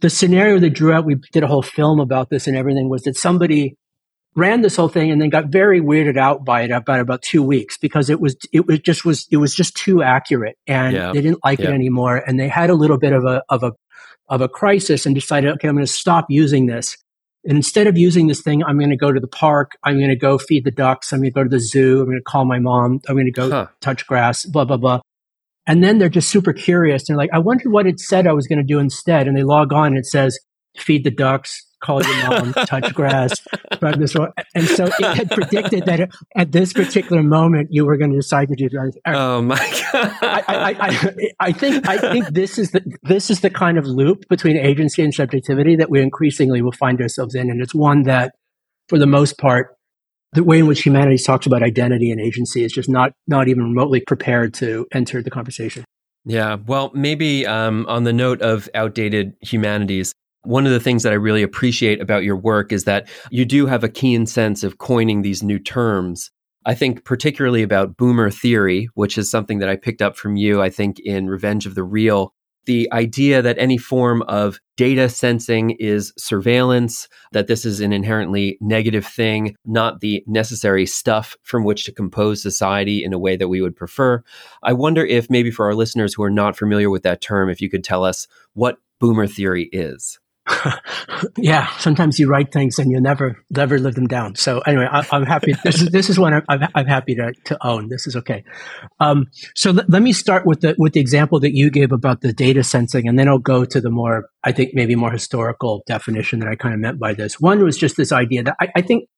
the 0.00 0.10
scenario 0.10 0.58
that 0.60 0.70
drew 0.70 0.92
out, 0.92 1.04
we 1.04 1.16
did 1.32 1.42
a 1.42 1.46
whole 1.46 1.62
film 1.62 2.00
about 2.00 2.30
this 2.30 2.46
and 2.46 2.56
everything 2.56 2.88
was 2.88 3.02
that 3.02 3.16
somebody 3.16 3.76
ran 4.36 4.62
this 4.62 4.76
whole 4.76 4.88
thing 4.88 5.10
and 5.10 5.20
then 5.20 5.30
got 5.30 5.46
very 5.46 5.80
weirded 5.80 6.16
out 6.16 6.44
by 6.44 6.62
it 6.62 6.70
about 6.72 6.98
about 6.98 7.22
two 7.22 7.42
weeks 7.42 7.78
because 7.78 8.10
it 8.10 8.20
was 8.20 8.36
it 8.52 8.66
was 8.66 8.80
just 8.80 9.04
was 9.04 9.28
it 9.30 9.36
was 9.36 9.54
just 9.54 9.76
too 9.76 10.02
accurate 10.02 10.58
and 10.66 10.96
yeah. 10.96 11.12
they 11.12 11.20
didn't 11.20 11.38
like 11.44 11.60
yeah. 11.60 11.68
it 11.68 11.72
anymore 11.72 12.16
and 12.16 12.40
they 12.40 12.48
had 12.48 12.68
a 12.68 12.74
little 12.74 12.98
bit 12.98 13.12
of 13.12 13.24
a 13.24 13.44
of 13.48 13.62
a 13.62 13.70
of 14.28 14.40
a 14.40 14.48
crisis 14.48 15.06
and 15.06 15.14
decided, 15.14 15.50
okay, 15.52 15.68
I'm 15.68 15.74
going 15.74 15.86
to 15.86 15.92
stop 15.92 16.26
using 16.28 16.66
this. 16.66 16.96
And 17.46 17.56
instead 17.56 17.86
of 17.86 17.98
using 17.98 18.26
this 18.26 18.40
thing, 18.40 18.64
I'm 18.64 18.78
going 18.78 18.90
to 18.90 18.96
go 18.96 19.12
to 19.12 19.20
the 19.20 19.28
park. 19.28 19.72
I'm 19.82 19.98
going 19.98 20.08
to 20.08 20.16
go 20.16 20.38
feed 20.38 20.64
the 20.64 20.70
ducks. 20.70 21.12
I'm 21.12 21.20
going 21.20 21.30
to 21.30 21.34
go 21.34 21.42
to 21.42 21.48
the 21.48 21.60
zoo. 21.60 22.00
I'm 22.00 22.06
going 22.06 22.18
to 22.18 22.22
call 22.22 22.46
my 22.46 22.58
mom. 22.58 23.00
I'm 23.06 23.16
going 23.16 23.26
to 23.26 23.32
go 23.32 23.50
huh. 23.50 23.66
touch 23.80 24.06
grass, 24.06 24.46
blah, 24.46 24.64
blah, 24.64 24.78
blah. 24.78 25.00
And 25.66 25.82
then 25.82 25.98
they're 25.98 26.08
just 26.08 26.28
super 26.28 26.52
curious. 26.52 27.06
They're 27.06 27.16
like, 27.16 27.30
I 27.32 27.38
wonder 27.38 27.70
what 27.70 27.86
it 27.86 27.98
said 27.98 28.26
I 28.26 28.32
was 28.32 28.46
going 28.46 28.58
to 28.58 28.64
do 28.64 28.78
instead. 28.78 29.26
And 29.26 29.36
they 29.36 29.42
log 29.42 29.72
on 29.72 29.88
and 29.88 29.98
it 29.98 30.06
says, 30.06 30.38
feed 30.76 31.04
the 31.04 31.10
ducks, 31.10 31.64
call 31.82 32.02
your 32.02 32.28
mom, 32.28 32.52
touch 32.66 32.92
grass, 32.94 33.40
this. 33.80 34.16
And 34.54 34.68
so 34.68 34.86
it 34.86 35.16
had 35.16 35.30
predicted 35.30 35.86
that 35.86 36.10
at 36.36 36.52
this 36.52 36.72
particular 36.72 37.22
moment 37.22 37.68
you 37.70 37.84
were 37.84 37.96
going 37.96 38.10
to 38.10 38.16
decide 38.16 38.48
to 38.48 38.56
do 38.56 38.68
that. 38.70 39.00
Oh 39.06 39.42
my 39.42 39.56
god! 39.56 40.16
I, 40.22 40.42
I, 40.48 40.88
I, 40.88 41.30
I, 41.40 41.52
think 41.52 41.88
I 41.88 41.98
think 41.98 42.28
this 42.28 42.58
is 42.58 42.70
the 42.72 42.82
this 43.02 43.30
is 43.30 43.40
the 43.40 43.50
kind 43.50 43.78
of 43.78 43.86
loop 43.86 44.28
between 44.28 44.56
agency 44.56 45.02
and 45.02 45.14
subjectivity 45.14 45.76
that 45.76 45.90
we 45.90 46.00
increasingly 46.00 46.62
will 46.62 46.72
find 46.72 47.00
ourselves 47.00 47.34
in, 47.34 47.50
and 47.50 47.60
it's 47.60 47.74
one 47.74 48.04
that, 48.04 48.34
for 48.88 48.98
the 48.98 49.06
most 49.06 49.38
part, 49.38 49.76
the 50.34 50.44
way 50.44 50.58
in 50.58 50.66
which 50.66 50.82
humanity 50.82 51.16
talks 51.16 51.46
about 51.46 51.62
identity 51.62 52.10
and 52.10 52.20
agency 52.20 52.64
is 52.64 52.72
just 52.72 52.88
not 52.88 53.12
not 53.26 53.48
even 53.48 53.62
remotely 53.64 54.00
prepared 54.00 54.52
to 54.54 54.86
enter 54.92 55.22
the 55.22 55.30
conversation. 55.30 55.84
Yeah, 56.26 56.56
well, 56.66 56.90
maybe 56.94 57.46
um, 57.46 57.86
on 57.86 58.04
the 58.04 58.12
note 58.12 58.40
of 58.42 58.68
outdated 58.74 59.34
humanities, 59.40 60.14
one 60.42 60.66
of 60.66 60.72
the 60.72 60.80
things 60.80 61.02
that 61.02 61.12
I 61.12 61.16
really 61.16 61.42
appreciate 61.42 62.00
about 62.00 62.24
your 62.24 62.36
work 62.36 62.72
is 62.72 62.84
that 62.84 63.08
you 63.30 63.44
do 63.44 63.66
have 63.66 63.84
a 63.84 63.88
keen 63.88 64.26
sense 64.26 64.64
of 64.64 64.78
coining 64.78 65.22
these 65.22 65.42
new 65.42 65.58
terms. 65.58 66.30
I 66.66 66.74
think 66.74 67.04
particularly 67.04 67.62
about 67.62 67.96
boomer 67.96 68.30
theory, 68.30 68.88
which 68.94 69.18
is 69.18 69.30
something 69.30 69.58
that 69.58 69.68
I 69.68 69.76
picked 69.76 70.00
up 70.00 70.16
from 70.16 70.36
you, 70.36 70.62
I 70.62 70.70
think, 70.70 70.98
in 70.98 71.28
Revenge 71.28 71.66
of 71.66 71.74
the 71.74 71.84
Real. 71.84 72.32
The 72.66 72.88
idea 72.92 73.42
that 73.42 73.58
any 73.58 73.78
form 73.78 74.22
of 74.22 74.60
data 74.76 75.08
sensing 75.08 75.70
is 75.72 76.12
surveillance, 76.16 77.08
that 77.32 77.46
this 77.46 77.64
is 77.64 77.80
an 77.80 77.92
inherently 77.92 78.58
negative 78.60 79.06
thing, 79.06 79.56
not 79.64 80.00
the 80.00 80.24
necessary 80.26 80.86
stuff 80.86 81.36
from 81.42 81.64
which 81.64 81.84
to 81.84 81.92
compose 81.92 82.42
society 82.42 83.04
in 83.04 83.12
a 83.12 83.18
way 83.18 83.36
that 83.36 83.48
we 83.48 83.60
would 83.60 83.76
prefer. 83.76 84.22
I 84.62 84.72
wonder 84.72 85.04
if 85.04 85.30
maybe 85.30 85.50
for 85.50 85.66
our 85.66 85.74
listeners 85.74 86.14
who 86.14 86.22
are 86.22 86.30
not 86.30 86.56
familiar 86.56 86.90
with 86.90 87.02
that 87.02 87.20
term, 87.20 87.48
if 87.50 87.60
you 87.60 87.70
could 87.70 87.84
tell 87.84 88.04
us 88.04 88.26
what 88.54 88.78
boomer 88.98 89.26
theory 89.26 89.68
is. 89.72 90.18
yeah, 91.38 91.68
sometimes 91.78 92.18
you 92.18 92.28
write 92.28 92.52
things 92.52 92.78
and 92.78 92.90
you 92.90 93.00
never 93.00 93.42
never 93.50 93.78
live 93.78 93.94
them 93.94 94.06
down. 94.06 94.34
So 94.34 94.60
anyway, 94.60 94.86
I, 94.90 95.04
am 95.12 95.24
happy. 95.24 95.54
This 95.64 95.80
is 95.80 95.88
this 95.88 96.10
is 96.10 96.18
one 96.18 96.34
I'm, 96.48 96.68
I'm 96.74 96.86
happy 96.86 97.14
to, 97.14 97.32
to 97.44 97.66
own. 97.66 97.88
This 97.88 98.06
is 98.06 98.14
okay. 98.16 98.44
Um, 99.00 99.26
so 99.54 99.70
l- 99.70 99.84
let 99.88 100.02
me 100.02 100.12
start 100.12 100.44
with 100.44 100.60
the 100.60 100.74
with 100.78 100.92
the 100.92 101.00
example 101.00 101.40
that 101.40 101.54
you 101.54 101.70
gave 101.70 101.92
about 101.92 102.20
the 102.20 102.32
data 102.32 102.62
sensing, 102.62 103.08
and 103.08 103.18
then 103.18 103.26
I'll 103.26 103.38
go 103.38 103.64
to 103.64 103.80
the 103.80 103.90
more 103.90 104.28
I 104.42 104.52
think 104.52 104.72
maybe 104.74 104.94
more 104.94 105.10
historical 105.10 105.82
definition 105.86 106.40
that 106.40 106.48
I 106.48 106.56
kind 106.56 106.74
of 106.74 106.80
meant 106.80 106.98
by 106.98 107.14
this. 107.14 107.40
One 107.40 107.64
was 107.64 107.78
just 107.78 107.96
this 107.96 108.12
idea 108.12 108.42
that 108.42 108.56
I, 108.60 108.68
I 108.76 108.82
think 108.82 109.08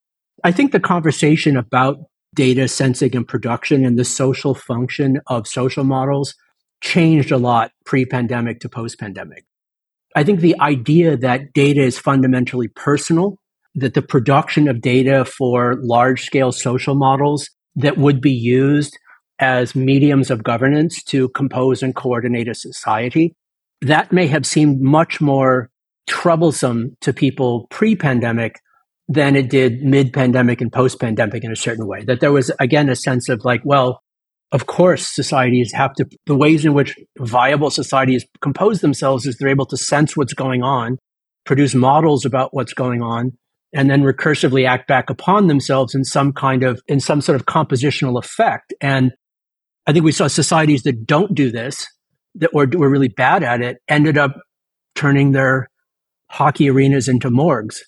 I 0.45 0.52
think 0.52 0.71
the 0.71 0.80
conversation 0.80 1.56
about 1.56 1.99
data 2.35 2.68
sensing 2.68 3.16
and 3.16 3.26
production 3.26 3.85
and 3.85 3.99
the 3.99 4.04
social 4.04 4.54
function 4.54 5.21
of 5.26 5.49
social 5.49 5.83
models 5.83 6.35
changed 6.80 7.33
a 7.33 7.38
lot 7.38 7.73
pre-pandemic 7.85 8.61
to 8.61 8.68
post-pandemic. 8.68 9.45
I 10.16 10.25
think 10.25 10.40
the 10.40 10.58
idea 10.61 11.16
that 11.18 11.52
data 11.52 11.82
is 11.82 11.99
fundamentally 11.99 12.68
personal, 12.68 13.37
that 13.75 13.92
the 13.92 14.00
production 14.00 14.66
of 14.66 14.80
data 14.80 15.26
for 15.26 15.76
large 15.82 16.23
scale 16.23 16.52
social 16.52 16.94
models 16.94 17.50
that 17.75 17.99
would 17.99 18.23
be 18.23 18.32
used 18.32 18.99
as 19.38 19.75
mediums 19.75 20.30
of 20.30 20.42
governance 20.42 21.02
to 21.04 21.28
compose 21.28 21.82
and 21.82 21.94
coordinate 21.94 22.49
a 22.49 22.54
society, 22.54 23.35
that 23.82 24.11
may 24.11 24.26
have 24.26 24.46
seemed 24.46 24.80
much 24.80 25.20
more 25.20 25.68
troublesome 26.06 26.96
to 27.02 27.12
people 27.12 27.66
pre 27.70 27.94
pandemic 27.94 28.58
than 29.08 29.37
it 29.37 29.50
did 29.50 29.82
mid 29.82 30.14
pandemic 30.14 30.62
and 30.62 30.73
post 30.73 30.99
pandemic 30.99 31.44
in 31.44 31.52
a 31.52 31.56
certain 31.56 31.87
way. 31.87 32.02
That 32.04 32.20
there 32.20 32.32
was, 32.32 32.50
again, 32.58 32.88
a 32.88 32.96
sense 32.96 33.28
of 33.28 33.44
like, 33.44 33.61
well, 33.64 34.02
of 34.52 34.66
course, 34.66 35.14
societies 35.14 35.72
have 35.72 35.92
to, 35.94 36.06
the 36.26 36.36
ways 36.36 36.64
in 36.64 36.72
which 36.72 36.94
viable 37.18 37.70
societies 37.70 38.24
compose 38.40 38.80
themselves 38.80 39.26
is 39.26 39.36
they're 39.36 39.48
able 39.48 39.66
to 39.66 39.76
sense 39.76 40.16
what's 40.16 40.34
going 40.34 40.62
on, 40.62 40.98
produce 41.44 41.74
models 41.74 42.24
about 42.24 42.54
what's 42.54 42.72
going 42.72 43.02
on, 43.02 43.32
and 43.72 43.90
then 43.90 44.02
recursively 44.02 44.66
act 44.66 44.86
back 44.86 45.10
upon 45.10 45.48
themselves 45.48 45.94
in 45.94 46.04
some 46.04 46.32
kind 46.32 46.62
of, 46.62 46.80
in 46.86 47.00
some 47.00 47.20
sort 47.20 47.34
of 47.34 47.46
compositional 47.46 48.18
effect. 48.22 48.72
And 48.80 49.12
I 49.86 49.92
think 49.92 50.04
we 50.04 50.12
saw 50.12 50.28
societies 50.28 50.82
that 50.84 51.06
don't 51.06 51.34
do 51.34 51.50
this, 51.50 51.86
that 52.36 52.54
were, 52.54 52.68
were 52.72 52.90
really 52.90 53.08
bad 53.08 53.42
at 53.42 53.60
it, 53.60 53.78
ended 53.88 54.16
up 54.16 54.36
turning 54.94 55.32
their 55.32 55.68
hockey 56.30 56.70
arenas 56.70 57.08
into 57.08 57.30
morgues. 57.30 57.82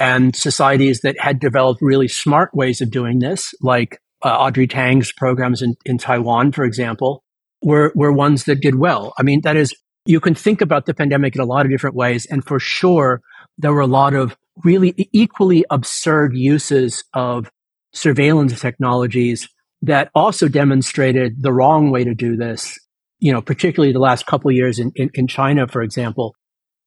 And 0.00 0.34
societies 0.34 1.00
that 1.00 1.16
had 1.20 1.38
developed 1.38 1.82
really 1.82 2.08
smart 2.08 2.50
ways 2.54 2.80
of 2.80 2.90
doing 2.90 3.18
this, 3.18 3.52
like 3.60 3.98
uh, 4.24 4.28
Audrey 4.28 4.66
Tang's 4.66 5.12
programs 5.12 5.62
in, 5.62 5.74
in 5.84 5.98
Taiwan, 5.98 6.52
for 6.52 6.64
example, 6.64 7.22
were, 7.62 7.92
were 7.94 8.12
ones 8.12 8.44
that 8.44 8.60
did 8.60 8.76
well. 8.76 9.12
I 9.18 9.22
mean, 9.22 9.40
that 9.42 9.56
is, 9.56 9.74
you 10.04 10.20
can 10.20 10.34
think 10.34 10.60
about 10.60 10.86
the 10.86 10.94
pandemic 10.94 11.34
in 11.34 11.40
a 11.40 11.44
lot 11.44 11.64
of 11.64 11.70
different 11.70 11.96
ways. 11.96 12.26
And 12.26 12.44
for 12.44 12.58
sure, 12.58 13.20
there 13.58 13.72
were 13.72 13.80
a 13.80 13.86
lot 13.86 14.14
of 14.14 14.36
really 14.64 15.08
equally 15.12 15.64
absurd 15.70 16.32
uses 16.34 17.04
of 17.14 17.50
surveillance 17.92 18.60
technologies 18.60 19.48
that 19.82 20.10
also 20.14 20.48
demonstrated 20.48 21.42
the 21.42 21.52
wrong 21.52 21.90
way 21.90 22.04
to 22.04 22.14
do 22.14 22.36
this, 22.36 22.78
you 23.18 23.32
know, 23.32 23.42
particularly 23.42 23.92
the 23.92 23.98
last 23.98 24.26
couple 24.26 24.50
years 24.50 24.78
in, 24.78 24.92
in, 24.94 25.10
in 25.14 25.26
China, 25.26 25.66
for 25.66 25.82
example. 25.82 26.34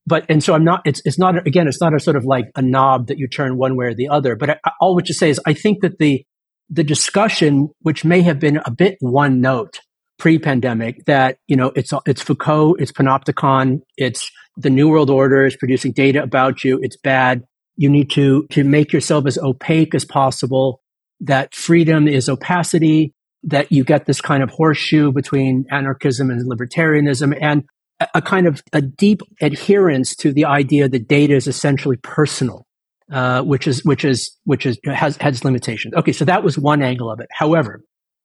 But, 0.06 0.24
and 0.28 0.42
so 0.42 0.54
I'm 0.54 0.64
not, 0.64 0.82
it's, 0.84 1.02
it's 1.04 1.18
not, 1.18 1.46
again, 1.46 1.66
it's 1.66 1.80
not 1.80 1.94
a 1.94 2.00
sort 2.00 2.16
of 2.16 2.24
like 2.24 2.46
a 2.54 2.62
knob 2.62 3.08
that 3.08 3.18
you 3.18 3.28
turn 3.28 3.56
one 3.56 3.76
way 3.76 3.86
or 3.86 3.94
the 3.94 4.08
other. 4.08 4.36
But 4.36 4.50
I, 4.50 4.70
all 4.80 4.94
which 4.94 5.06
to 5.06 5.14
say 5.14 5.30
is 5.30 5.40
I 5.46 5.52
think 5.52 5.80
that 5.82 5.98
the, 5.98 6.24
the 6.68 6.84
discussion, 6.84 7.68
which 7.80 8.04
may 8.04 8.22
have 8.22 8.40
been 8.40 8.60
a 8.64 8.70
bit 8.70 8.96
one 9.00 9.40
note 9.40 9.80
pre-pandemic, 10.18 11.04
that 11.06 11.38
you 11.46 11.56
know 11.56 11.72
it's 11.76 11.92
it's 12.06 12.22
Foucault, 12.22 12.74
it's 12.74 12.92
panopticon, 12.92 13.80
it's 13.96 14.30
the 14.56 14.70
New 14.70 14.88
World 14.88 15.10
Order 15.10 15.44
is 15.44 15.56
producing 15.56 15.92
data 15.92 16.22
about 16.22 16.64
you. 16.64 16.78
It's 16.82 16.96
bad. 16.96 17.44
You 17.76 17.90
need 17.90 18.10
to 18.12 18.46
to 18.50 18.64
make 18.64 18.92
yourself 18.92 19.26
as 19.26 19.38
opaque 19.38 19.94
as 19.94 20.04
possible. 20.04 20.80
That 21.20 21.54
freedom 21.54 22.08
is 22.08 22.28
opacity. 22.28 23.12
That 23.42 23.70
you 23.70 23.84
get 23.84 24.06
this 24.06 24.20
kind 24.20 24.42
of 24.42 24.50
horseshoe 24.50 25.12
between 25.12 25.66
anarchism 25.70 26.30
and 26.30 26.50
libertarianism, 26.50 27.36
and 27.40 27.64
a, 28.00 28.08
a 28.14 28.22
kind 28.22 28.46
of 28.46 28.62
a 28.72 28.80
deep 28.80 29.20
adherence 29.40 30.16
to 30.16 30.32
the 30.32 30.46
idea 30.46 30.88
that 30.88 31.06
data 31.06 31.34
is 31.34 31.46
essentially 31.46 31.96
personal 31.98 32.65
uh, 33.10 33.42
which 33.42 33.66
is 33.66 33.84
which 33.84 34.04
is 34.04 34.36
which 34.44 34.66
is 34.66 34.78
has 34.84 35.16
has 35.18 35.44
limitations. 35.44 35.94
Okay, 35.94 36.12
so 36.12 36.24
that 36.24 36.42
was 36.42 36.58
one 36.58 36.82
angle 36.82 37.10
of 37.10 37.20
it. 37.20 37.28
However, 37.30 37.82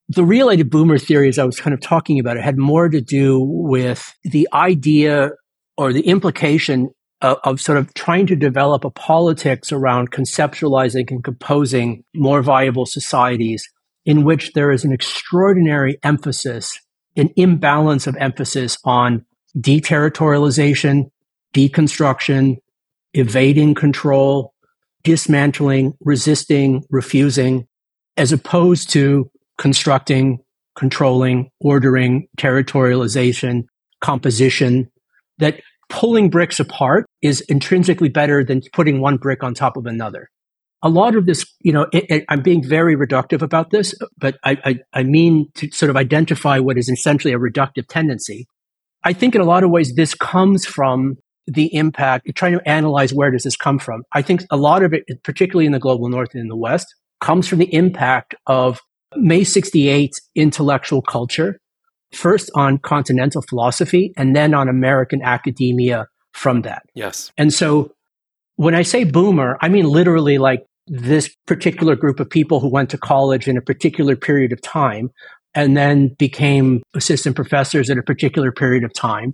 the 0.10 0.26
related 0.26 0.70
boomer 0.70 0.98
theory, 0.98 1.30
as 1.30 1.40
I 1.40 1.46
was 1.46 1.60
kind 1.60 1.74
of 1.74 1.80
talking 1.80 2.20
about, 2.20 2.38
it 2.38 2.44
had 2.44 2.58
more 2.58 2.90
to 2.90 3.02
do 3.02 3.40
with 3.40 4.14
the 4.24 4.48
idea 4.54 5.32
or 5.78 5.94
the 5.94 6.02
implication 6.02 6.90
of, 7.22 7.38
of, 7.44 7.62
sort 7.62 7.78
of 7.78 7.94
trying 7.94 8.28
to 8.28 8.36
develop 8.36 8.84
a 8.84 8.90
politics 8.90 9.72
around 9.72 10.12
conceptualizing 10.12 11.10
and 11.12 11.24
composing 11.24 12.04
more 12.14 12.42
viable 12.42 12.86
societies 12.86 13.64
in 14.06 14.24
which 14.24 14.52
there 14.54 14.72
is 14.72 14.84
an 14.84 14.92
extraordinary 14.92 15.98
emphasis, 16.04 16.80
an 17.16 17.30
imbalance 17.36 18.08
of 18.08 18.18
emphasis 18.18 18.78
on 18.84 19.26
deterritorialization, 19.58 21.10
deconstruction, 21.54 22.58
evading 23.14 23.76
control, 23.76 24.54
dismantling, 25.04 25.94
resisting, 26.02 26.84
refusing, 26.90 27.68
as 28.18 28.32
opposed 28.32 28.90
to 28.92 29.30
constructing, 29.58 30.40
controlling, 30.76 31.50
ordering, 31.60 32.28
territorialization, 32.38 33.64
composition, 34.02 34.90
that 35.38 35.62
pulling 35.90 36.30
bricks 36.30 36.60
apart 36.60 37.06
is 37.22 37.42
intrinsically 37.42 38.10
better 38.10 38.44
than 38.44 38.62
putting 38.74 39.02
one 39.02 39.18
brick 39.18 39.44
on 39.44 39.54
top 39.54 39.78
of 39.78 39.86
another. 39.86 40.30
A 40.84 40.90
lot 40.90 41.16
of 41.16 41.26
this, 41.26 41.46
you 41.62 41.72
know, 41.72 41.88
it, 41.94 42.06
it, 42.10 42.26
I'm 42.30 42.42
being 42.42 42.68
very 42.68 42.96
reductive 42.96 43.42
about 43.42 43.70
this, 43.70 43.94
but 44.18 44.38
I, 44.44 44.58
I, 44.64 44.76
I 44.94 45.04
mean 45.04 45.48
to 45.56 45.70
sort 45.72 45.92
of 45.92 45.98
identify 45.98 46.58
what 46.58 46.78
is 46.78 46.90
essentially 46.90 47.34
a 47.34 47.40
reductive 47.40 47.88
tendency. 47.88 48.48
I 49.04 49.14
think 49.14 49.36
in 49.36 49.42
a 49.42 49.46
lot 49.46 49.64
of 49.64 49.70
ways, 49.70 49.94
this 49.96 50.16
comes 50.16 50.66
from 50.66 51.18
the 51.54 51.74
impact, 51.76 52.30
trying 52.36 52.54
to 52.54 52.70
analyze 52.70 53.14
where 53.14 53.32
does 53.32 53.44
this 53.44 53.56
come 53.56 53.80
from. 53.80 54.04
I 54.14 54.22
think 54.22 54.44
a 54.50 54.58
lot 54.58 54.84
of 54.84 54.94
it, 54.94 55.06
particularly 55.24 55.66
in 55.66 55.72
the 55.72 55.80
global 55.80 56.10
north 56.10 56.30
and 56.34 56.42
in 56.42 56.48
the 56.48 56.56
west, 56.56 56.96
comes 57.20 57.48
from 57.48 57.60
the 57.60 57.74
impact 57.74 58.36
of 58.48 58.80
May 59.16 59.44
68 59.44 60.14
intellectual 60.36 61.02
culture, 61.02 61.60
first 62.14 62.50
on 62.56 62.78
continental 62.78 63.42
philosophy 63.42 64.14
and 64.18 64.36
then 64.36 64.54
on 64.54 64.70
American 64.70 65.22
academia 65.22 66.08
from 66.34 66.62
that. 66.62 66.84
Yes. 66.94 67.32
And 67.38 67.54
so 67.54 67.92
when 68.56 68.76
I 68.76 68.84
say 68.84 69.04
boomer, 69.04 69.58
I 69.62 69.70
mean 69.70 69.86
literally 69.86 70.38
like 70.38 70.66
this 70.88 71.34
particular 71.48 71.96
group 71.96 72.20
of 72.20 72.30
people 72.30 72.60
who 72.60 72.70
went 72.70 72.90
to 72.92 72.98
college 72.98 73.48
in 73.48 73.58
a 73.58 73.62
particular 73.62 74.16
period 74.16 74.52
of 74.52 74.62
time 74.62 75.10
and 75.54 75.76
then 75.76 76.16
became 76.18 76.82
assistant 76.96 77.36
professors 77.36 77.90
at 77.90 77.98
a 77.98 78.04
particular 78.04 78.52
period 78.52 78.84
of 78.84 78.94
time 78.94 79.34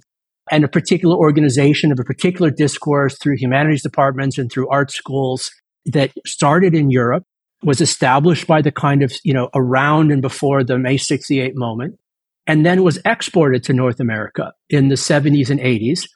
and 0.52 0.64
a 0.64 0.68
particular 0.68 1.16
organization 1.16 1.92
of 1.92 2.00
a 2.00 2.04
particular 2.04 2.52
discourse 2.52 3.18
through 3.18 3.38
humanities 3.38 3.84
departments 3.84 4.38
and 4.38 4.52
through 4.52 4.70
art 4.70 4.92
schools 4.92 5.52
that 5.86 6.12
started 6.26 6.76
in 6.76 6.90
Europe, 6.90 7.24
was 7.64 7.82
established 7.82 8.46
by 8.46 8.62
the 8.62 8.72
kind 8.72 9.02
of, 9.02 9.14
you 9.24 9.34
know, 9.34 9.50
around 9.56 10.12
and 10.12 10.22
before 10.22 10.64
the 10.64 10.78
May 10.78 10.98
68 10.98 11.54
moment, 11.56 11.96
and 12.46 12.66
then 12.66 12.84
was 12.84 13.00
exported 13.04 13.64
to 13.64 13.74
North 13.74 14.00
America 14.00 14.54
in 14.70 14.90
the 14.90 14.96
70s 14.96 15.50
and 15.50 15.60
80s. 15.60 16.08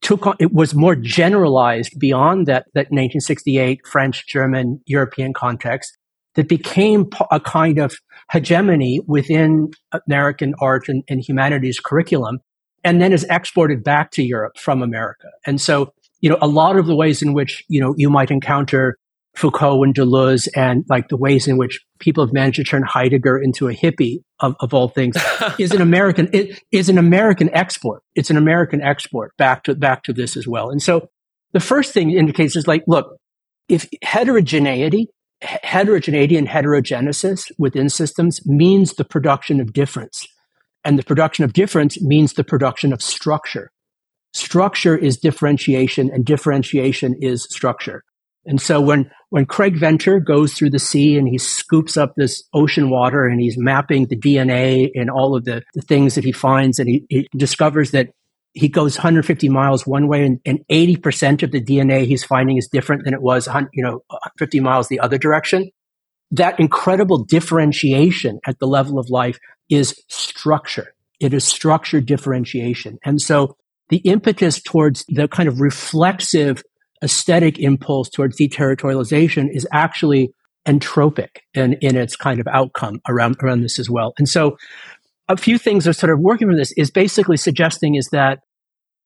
Took 0.00 0.26
on, 0.26 0.36
it 0.38 0.52
was 0.52 0.74
more 0.74 0.94
generalized 0.94 1.98
beyond 1.98 2.46
that, 2.46 2.66
that 2.74 2.90
1968 2.90 3.80
French, 3.86 4.26
German, 4.26 4.80
European 4.86 5.32
context 5.32 5.96
that 6.34 6.48
became 6.48 7.08
a 7.32 7.40
kind 7.40 7.78
of 7.78 7.96
hegemony 8.30 9.00
within 9.06 9.70
American 10.06 10.54
art 10.60 10.88
and, 10.88 11.02
and 11.08 11.20
humanities 11.20 11.80
curriculum 11.80 12.38
and 12.84 13.00
then 13.00 13.12
is 13.12 13.26
exported 13.30 13.82
back 13.82 14.10
to 14.12 14.22
Europe 14.22 14.56
from 14.58 14.82
America. 14.82 15.28
And 15.46 15.60
so, 15.60 15.92
you 16.20 16.30
know, 16.30 16.38
a 16.40 16.48
lot 16.48 16.76
of 16.76 16.86
the 16.86 16.96
ways 16.96 17.22
in 17.22 17.32
which, 17.32 17.64
you 17.68 17.80
know, 17.80 17.94
you 17.96 18.10
might 18.10 18.30
encounter 18.30 18.96
Foucault 19.36 19.84
and 19.84 19.94
Deleuze 19.94 20.48
and 20.56 20.84
like 20.88 21.08
the 21.08 21.16
ways 21.16 21.46
in 21.46 21.58
which 21.58 21.80
people 22.00 22.24
have 22.24 22.32
managed 22.32 22.56
to 22.56 22.64
turn 22.64 22.82
Heidegger 22.82 23.38
into 23.38 23.68
a 23.68 23.72
hippie 23.72 24.18
of, 24.40 24.56
of 24.60 24.74
all 24.74 24.88
things 24.88 25.16
is 25.58 25.72
an 25.72 25.80
American, 25.80 26.28
it 26.32 26.60
is 26.72 26.88
an 26.88 26.98
American 26.98 27.48
export. 27.54 28.02
It's 28.14 28.30
an 28.30 28.36
American 28.36 28.82
export 28.82 29.36
back 29.36 29.64
to, 29.64 29.74
back 29.74 30.02
to 30.04 30.12
this 30.12 30.36
as 30.36 30.48
well. 30.48 30.70
And 30.70 30.82
so 30.82 31.08
the 31.52 31.60
first 31.60 31.92
thing 31.92 32.10
indicates 32.10 32.56
is 32.56 32.66
like, 32.66 32.82
look, 32.86 33.16
if 33.68 33.88
heterogeneity, 34.02 35.08
heterogeneity 35.40 36.36
and 36.36 36.48
heterogenesis 36.48 37.52
within 37.58 37.88
systems 37.88 38.44
means 38.44 38.94
the 38.94 39.04
production 39.04 39.60
of 39.60 39.72
difference 39.72 40.26
and 40.88 40.98
the 40.98 41.04
production 41.04 41.44
of 41.44 41.52
difference 41.52 42.00
means 42.00 42.32
the 42.32 42.42
production 42.42 42.94
of 42.94 43.02
structure. 43.02 43.70
Structure 44.32 44.96
is 44.96 45.18
differentiation 45.18 46.10
and 46.10 46.24
differentiation 46.24 47.14
is 47.20 47.44
structure. 47.44 48.04
And 48.46 48.58
so 48.58 48.80
when, 48.80 49.10
when 49.28 49.44
Craig 49.44 49.76
Venter 49.76 50.18
goes 50.18 50.54
through 50.54 50.70
the 50.70 50.78
sea 50.78 51.18
and 51.18 51.28
he 51.28 51.36
scoops 51.36 51.98
up 51.98 52.14
this 52.16 52.42
ocean 52.54 52.88
water 52.88 53.26
and 53.26 53.38
he's 53.38 53.58
mapping 53.58 54.06
the 54.06 54.16
DNA 54.16 54.88
and 54.94 55.10
all 55.10 55.36
of 55.36 55.44
the, 55.44 55.62
the 55.74 55.82
things 55.82 56.14
that 56.14 56.24
he 56.24 56.32
finds 56.32 56.78
and 56.78 56.88
he, 56.88 57.04
he 57.10 57.28
discovers 57.36 57.90
that 57.90 58.08
he 58.54 58.68
goes 58.68 58.96
150 58.96 59.50
miles 59.50 59.86
one 59.86 60.08
way 60.08 60.24
and, 60.24 60.40
and 60.46 60.60
80% 60.72 61.42
of 61.42 61.52
the 61.52 61.60
DNA 61.60 62.06
he's 62.06 62.24
finding 62.24 62.56
is 62.56 62.66
different 62.72 63.04
than 63.04 63.12
it 63.12 63.20
was, 63.20 63.46
you 63.74 63.84
know, 63.84 64.00
50 64.38 64.60
miles 64.60 64.88
the 64.88 65.00
other 65.00 65.18
direction. 65.18 65.70
That 66.30 66.58
incredible 66.58 67.24
differentiation 67.24 68.40
at 68.46 68.58
the 68.58 68.66
level 68.66 68.98
of 68.98 69.10
life 69.10 69.38
is 69.68 70.00
structure. 70.08 70.94
It 71.20 71.34
is 71.34 71.44
structure 71.44 72.00
differentiation. 72.00 72.98
And 73.04 73.20
so 73.20 73.56
the 73.88 73.98
impetus 73.98 74.60
towards 74.60 75.04
the 75.08 75.28
kind 75.28 75.48
of 75.48 75.60
reflexive 75.60 76.62
aesthetic 77.02 77.58
impulse 77.58 78.08
towards 78.08 78.38
deterritorialization 78.38 79.48
is 79.50 79.66
actually 79.72 80.32
entropic 80.66 81.28
in, 81.54 81.74
in 81.74 81.96
its 81.96 82.16
kind 82.16 82.40
of 82.40 82.46
outcome 82.48 83.00
around, 83.08 83.36
around 83.42 83.62
this 83.62 83.78
as 83.78 83.88
well. 83.88 84.12
And 84.18 84.28
so 84.28 84.56
a 85.28 85.36
few 85.36 85.58
things 85.58 85.86
are 85.86 85.92
sort 85.92 86.12
of 86.12 86.20
working 86.20 86.48
from 86.48 86.56
this 86.56 86.72
is 86.72 86.90
basically 86.90 87.36
suggesting 87.36 87.94
is 87.94 88.08
that 88.08 88.40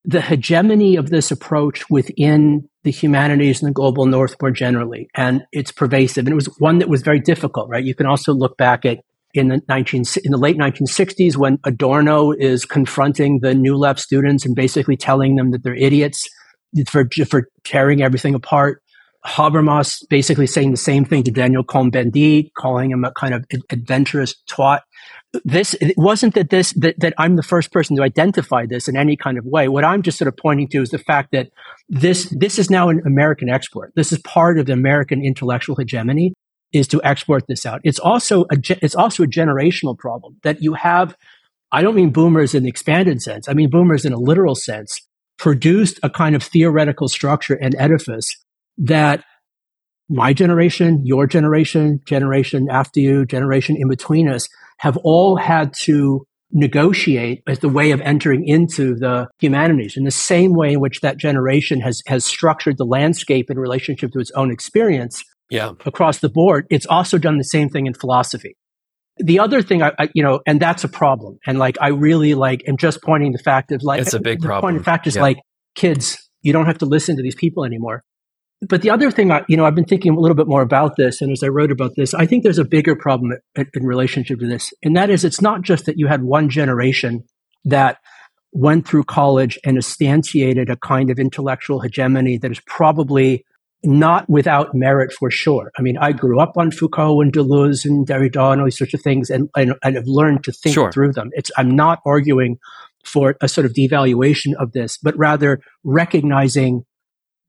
the 0.05 0.21
hegemony 0.21 0.97
of 0.97 1.11
this 1.11 1.31
approach 1.31 1.89
within 1.89 2.69
the 2.83 2.91
humanities 2.91 3.63
and 3.63 3.69
the 3.69 3.73
global 3.73 4.07
north 4.07 4.35
more 4.41 4.51
generally, 4.51 5.09
and 5.15 5.45
it's 5.53 5.71
pervasive. 5.71 6.27
And 6.27 6.33
it 6.33 6.35
was 6.35 6.47
one 6.59 6.79
that 6.79 6.89
was 6.89 7.03
very 7.03 7.21
difficult, 7.21 7.69
right? 7.69 7.85
You 7.85 7.95
can 7.95 8.07
also 8.07 8.33
look 8.33 8.57
back 8.57 8.85
at 8.85 9.05
in 9.35 9.49
the 9.49 9.61
19 9.69 10.05
in 10.25 10.33
the 10.33 10.39
late 10.39 10.57
1960s 10.59 11.37
when 11.37 11.59
Adorno 11.65 12.33
is 12.33 12.65
confronting 12.65 13.41
the 13.41 13.55
new 13.55 13.77
left 13.77 14.01
students 14.01 14.45
and 14.45 14.55
basically 14.55 14.97
telling 14.97 15.37
them 15.37 15.51
that 15.51 15.63
they're 15.63 15.75
idiots 15.75 16.29
for 16.89 17.09
for 17.29 17.49
tearing 17.65 18.03
everything 18.03 18.35
apart. 18.35 18.83
Habermas 19.25 20.03
basically 20.11 20.49
saying 20.49 20.73
the 20.73 20.77
same 20.77 21.05
thing 21.05 21.23
to 21.23 21.31
Daniel 21.31 21.63
Cohn-Bendit, 21.63 22.55
calling 22.59 22.91
him 22.91 23.05
a 23.05 23.13
kind 23.13 23.33
of 23.33 23.45
adventurous 23.71 24.35
twat. 24.51 24.81
This 25.45 25.75
it 25.75 25.95
wasn't 25.97 26.35
that 26.35 26.51
this 26.51 26.73
that, 26.75 26.99
that 26.99 27.15
i'm 27.17 27.37
the 27.37 27.43
first 27.43 27.73
person 27.73 27.97
to 27.97 28.03
identify 28.03 28.67
this 28.67 28.87
in 28.87 28.97
any 28.97 29.17
kind 29.17 29.39
of 29.39 29.47
way. 29.47 29.69
What 29.69 29.85
i'm 29.85 30.03
just 30.03 30.19
sort 30.19 30.29
of 30.29 30.37
pointing 30.37 30.69
to 30.69 30.83
is 30.83 30.91
the 30.91 30.99
fact 30.99 31.31
that 31.33 31.49
this 31.89 32.35
this 32.37 32.59
is 32.59 32.69
now 32.69 32.89
an 32.89 33.01
american 33.07 33.49
export 33.49 33.93
this 33.97 34.13
is 34.13 34.19
part 34.21 34.59
of 34.59 34.67
the 34.67 34.73
american 34.73 35.25
intellectual 35.25 35.77
hegemony 35.77 36.35
is 36.73 36.89
to 36.89 37.01
export 37.03 37.45
this 37.49 37.67
out. 37.67 37.81
It's 37.85 37.99
also 37.99 38.45
a 38.51 38.57
it's 38.83 38.95
also 38.95 39.25
a 39.25 39.27
generational 39.27 39.97
problem 39.97 40.37
that 40.43 40.63
you 40.63 40.75
have 40.75 41.17
i 41.71 41.83
don't 41.83 41.95
mean 41.95 42.11
boomers 42.11 42.55
in 42.55 42.63
the 42.63 42.69
expanded 42.69 43.23
sense 43.23 43.49
i 43.49 43.55
mean 43.55 43.71
boomers 43.71 44.05
in 44.05 44.13
a 44.13 44.19
literal 44.19 44.55
sense 44.55 45.01
produced 45.39 45.99
a 46.03 46.11
kind 46.11 46.37
of 46.37 46.43
theoretical 46.43 47.09
structure 47.09 47.55
and 47.55 47.75
edifice 47.79 48.31
that 48.79 49.25
my 50.09 50.33
generation, 50.33 51.01
your 51.05 51.27
generation, 51.27 52.01
generation 52.05 52.69
after 52.71 53.01
you, 53.01 53.25
generation 53.25 53.77
in 53.79 53.89
between 53.89 54.29
us 54.29 54.49
have 54.79 54.97
all 54.99 55.37
had 55.37 55.73
to 55.81 56.27
negotiate 56.53 57.43
as 57.47 57.61
the 57.61 57.69
way 57.69 57.93
of 57.93 58.01
entering 58.03 58.47
into 58.47 58.95
the 58.95 59.27
humanities. 59.41 59.97
In 59.97 60.05
the 60.05 60.11
same 60.11 60.53
way 60.53 60.75
in 60.75 60.81
which 60.81 61.01
that 61.01 61.17
generation 61.17 61.81
has, 61.81 62.03
has 62.07 62.27
structured 62.27 62.77
the 62.77 62.85
landscape 62.85 63.51
in 63.51 63.59
relationship 63.59 64.13
to 64.13 64.21
its 64.21 64.31
own 64.33 64.53
experience 64.53 65.25
yeah. 65.53 65.73
across 65.87 66.19
the 66.19 66.29
board. 66.29 66.67
It's 66.71 66.87
also 66.87 67.19
done 67.19 67.39
the 67.39 67.45
same 67.45 67.69
thing 67.69 67.87
in 67.87 67.95
philosophy. 67.95 68.57
The 69.19 69.39
other 69.39 69.63
thing, 69.63 69.83
I, 69.83 69.93
I, 69.99 70.09
you 70.15 70.23
know, 70.23 70.41
and 70.47 70.61
that's 70.61 70.85
a 70.85 70.89
problem. 70.89 71.39
And 71.47 71.59
like, 71.59 71.77
I 71.81 71.89
really 71.89 72.35
like, 72.35 72.63
am 72.67 72.77
just 72.77 73.03
pointing 73.03 73.33
the 73.33 73.39
fact 73.39 73.71
of 73.71 73.83
like, 73.83 74.01
it's 74.01 74.15
a 74.15 74.21
big 74.21 74.41
the 74.41 74.47
problem. 74.47 74.71
point 74.73 74.81
of 74.81 74.85
fact 74.85 75.07
is 75.07 75.17
yeah. 75.17 75.23
like, 75.23 75.39
kids, 75.75 76.29
you 76.41 76.53
don't 76.53 76.67
have 76.67 76.79
to 76.79 76.87
listen 76.87 77.17
to 77.17 77.23
these 77.23 77.35
people 77.35 77.65
anymore 77.65 78.03
but 78.69 78.83
the 78.83 78.91
other 78.91 79.11
thing, 79.11 79.33
I, 79.33 79.43
you 79.49 79.57
know, 79.57 79.65
I've 79.65 79.75
been 79.75 79.85
thinking 79.85 80.13
a 80.13 80.21
little 80.21 80.37
bit 80.37 80.47
more 80.47 80.63
about 80.63 80.97
this, 80.97 81.21
and 81.21 81.33
as 81.33 81.43
I 81.43 81.49
wrote 81.49 81.73
about 81.73 81.93
this, 81.97 82.15
I 82.15 82.27
think 82.27 82.45
there's 82.45 82.59
a 82.59 82.65
bigger 82.65 82.95
problem 82.95 83.33
in, 83.57 83.67
in 83.75 83.85
relationship 83.85 84.39
to 84.39 84.47
this, 84.47 84.73
and 84.83 84.97
that 84.97 85.11
is, 85.11 85.25
it's 85.25 85.41
not 85.41 85.63
just 85.63 85.87
that 85.87 85.99
you 85.99 86.07
had 86.07 86.23
one 86.23 86.49
generation 86.49 87.25
that 87.65 87.99
went 88.53 88.87
through 88.87 89.05
college 89.05 89.59
and 89.65 89.77
instantiated 89.77 90.71
a 90.71 90.77
kind 90.77 91.11
of 91.11 91.19
intellectual 91.19 91.81
hegemony 91.81 92.39
that 92.39 92.53
is 92.53 92.61
probably 92.67 93.45
not 93.85 94.29
without 94.29 94.75
merit 94.75 95.13
for 95.13 95.31
sure. 95.31 95.73
I 95.77 95.83
mean, 95.83 95.99
I 95.99 96.13
grew 96.13 96.41
up 96.41 96.57
on 96.57 96.71
Foucault 96.71 97.21
and 97.21 97.33
Deleuze 97.33 97.85
and 97.85 98.07
Derrida 98.07 98.53
and 98.53 98.61
all 98.61 98.67
these 98.67 98.79
sorts 98.79 98.95
of 98.95 99.03
things, 99.03 99.31
and, 99.31 99.49
and, 99.57 99.75
and 99.83 99.97
have 99.97 100.07
learned 100.07 100.45
to 100.45 100.53
think 100.53 100.75
sure. 100.75 100.93
through 100.93 101.13
them. 101.13 101.31
It's 101.33 101.51
I'm 101.57 101.75
not 101.75 102.01
arguing 102.07 102.59
for 103.05 103.37
a 103.41 103.49
sort 103.49 103.65
of 103.65 103.73
devaluation 103.73 104.55
of 104.59 104.73
this, 104.73 104.99
but 104.99 105.17
rather 105.17 105.61
recognizing 105.83 106.85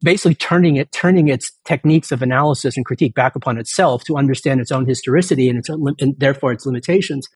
basically 0.02 0.36
turning 0.36 0.76
it, 0.76 0.92
turning 0.92 1.30
its 1.30 1.52
techniques 1.66 2.12
of 2.12 2.22
analysis 2.22 2.76
and 2.76 2.86
critique 2.86 3.16
back 3.16 3.36
upon 3.36 3.58
itself 3.58 4.04
to 4.04 4.18
understand 4.18 4.60
its 4.60 4.72
own 4.72 4.86
historicity 4.86 5.48
and 5.48 5.58
its 5.58 5.70
own, 5.70 5.96
and 6.00 6.16
therefore 6.18 6.52
its 6.52 6.66
limitations. 6.66 7.28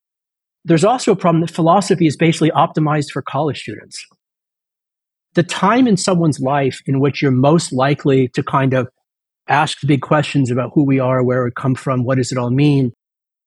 There's 0.66 0.84
also 0.84 1.14
a 1.14 1.16
problem 1.16 1.42
that 1.42 1.52
philosophy 1.52 2.08
is 2.08 2.18
basically 2.18 2.52
optimized 2.52 3.12
for 3.14 3.22
college 3.22 3.62
students. 3.62 4.06
The 5.38 5.44
time 5.44 5.88
in 5.88 5.98
someone's 5.98 6.40
life 6.40 6.82
in 6.88 7.00
which 7.00 7.22
you're 7.22 7.30
most 7.30 7.72
likely 7.72 8.28
to 8.30 8.42
kind 8.42 8.74
of 8.74 8.88
ask 9.48 9.78
big 9.86 10.02
questions 10.02 10.50
about 10.50 10.72
who 10.74 10.84
we 10.84 11.00
are, 11.00 11.24
where 11.24 11.44
we 11.44 11.52
come 11.56 11.76
from, 11.76 12.04
what 12.04 12.18
does 12.18 12.32
it 12.32 12.40
all 12.40 12.50
mean, 12.50 12.92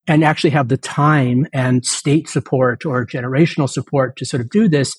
and 0.06 0.22
actually 0.22 0.50
have 0.50 0.68
the 0.68 0.76
time 0.76 1.48
and 1.52 1.84
state 1.84 2.28
support 2.28 2.86
or 2.86 3.04
generational 3.04 3.68
support 3.68 4.14
to 4.18 4.24
sort 4.24 4.40
of 4.40 4.50
do 4.50 4.68
this 4.68 4.94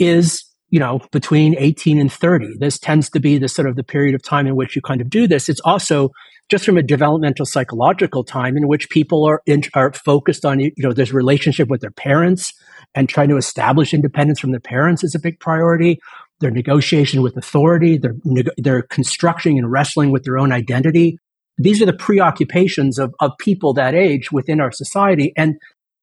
is 0.00 0.44
you 0.74 0.80
know, 0.80 0.98
between 1.12 1.54
18 1.56 2.00
and 2.00 2.12
30. 2.12 2.56
This 2.58 2.80
tends 2.80 3.08
to 3.10 3.20
be 3.20 3.38
the 3.38 3.46
sort 3.46 3.68
of 3.68 3.76
the 3.76 3.84
period 3.84 4.16
of 4.16 4.24
time 4.24 4.48
in 4.48 4.56
which 4.56 4.74
you 4.74 4.82
kind 4.82 5.00
of 5.00 5.08
do 5.08 5.28
this. 5.28 5.48
It's 5.48 5.60
also 5.60 6.10
just 6.50 6.64
from 6.64 6.76
a 6.76 6.82
developmental 6.82 7.46
psychological 7.46 8.24
time 8.24 8.56
in 8.56 8.66
which 8.66 8.90
people 8.90 9.24
are 9.24 9.40
in, 9.46 9.62
are 9.74 9.92
focused 9.92 10.44
on 10.44 10.58
you 10.58 10.72
know 10.78 10.92
there's 10.92 11.12
relationship 11.12 11.68
with 11.68 11.80
their 11.80 11.92
parents 11.92 12.52
and 12.92 13.08
trying 13.08 13.28
to 13.28 13.36
establish 13.36 13.94
independence 13.94 14.40
from 14.40 14.50
their 14.50 14.58
parents 14.58 15.04
is 15.04 15.14
a 15.14 15.20
big 15.20 15.38
priority. 15.38 16.00
Their 16.44 16.50
negotiation 16.50 17.22
with 17.22 17.38
authority, 17.38 17.96
their 17.96 18.14
their 18.58 18.82
constructing 18.82 19.58
and 19.58 19.72
wrestling 19.72 20.12
with 20.12 20.24
their 20.24 20.36
own 20.36 20.52
identity. 20.52 21.18
These 21.56 21.80
are 21.80 21.86
the 21.86 21.94
preoccupations 21.94 22.98
of 22.98 23.14
of 23.18 23.32
people 23.38 23.72
that 23.74 23.94
age 23.94 24.30
within 24.30 24.60
our 24.60 24.70
society, 24.70 25.32
and 25.38 25.54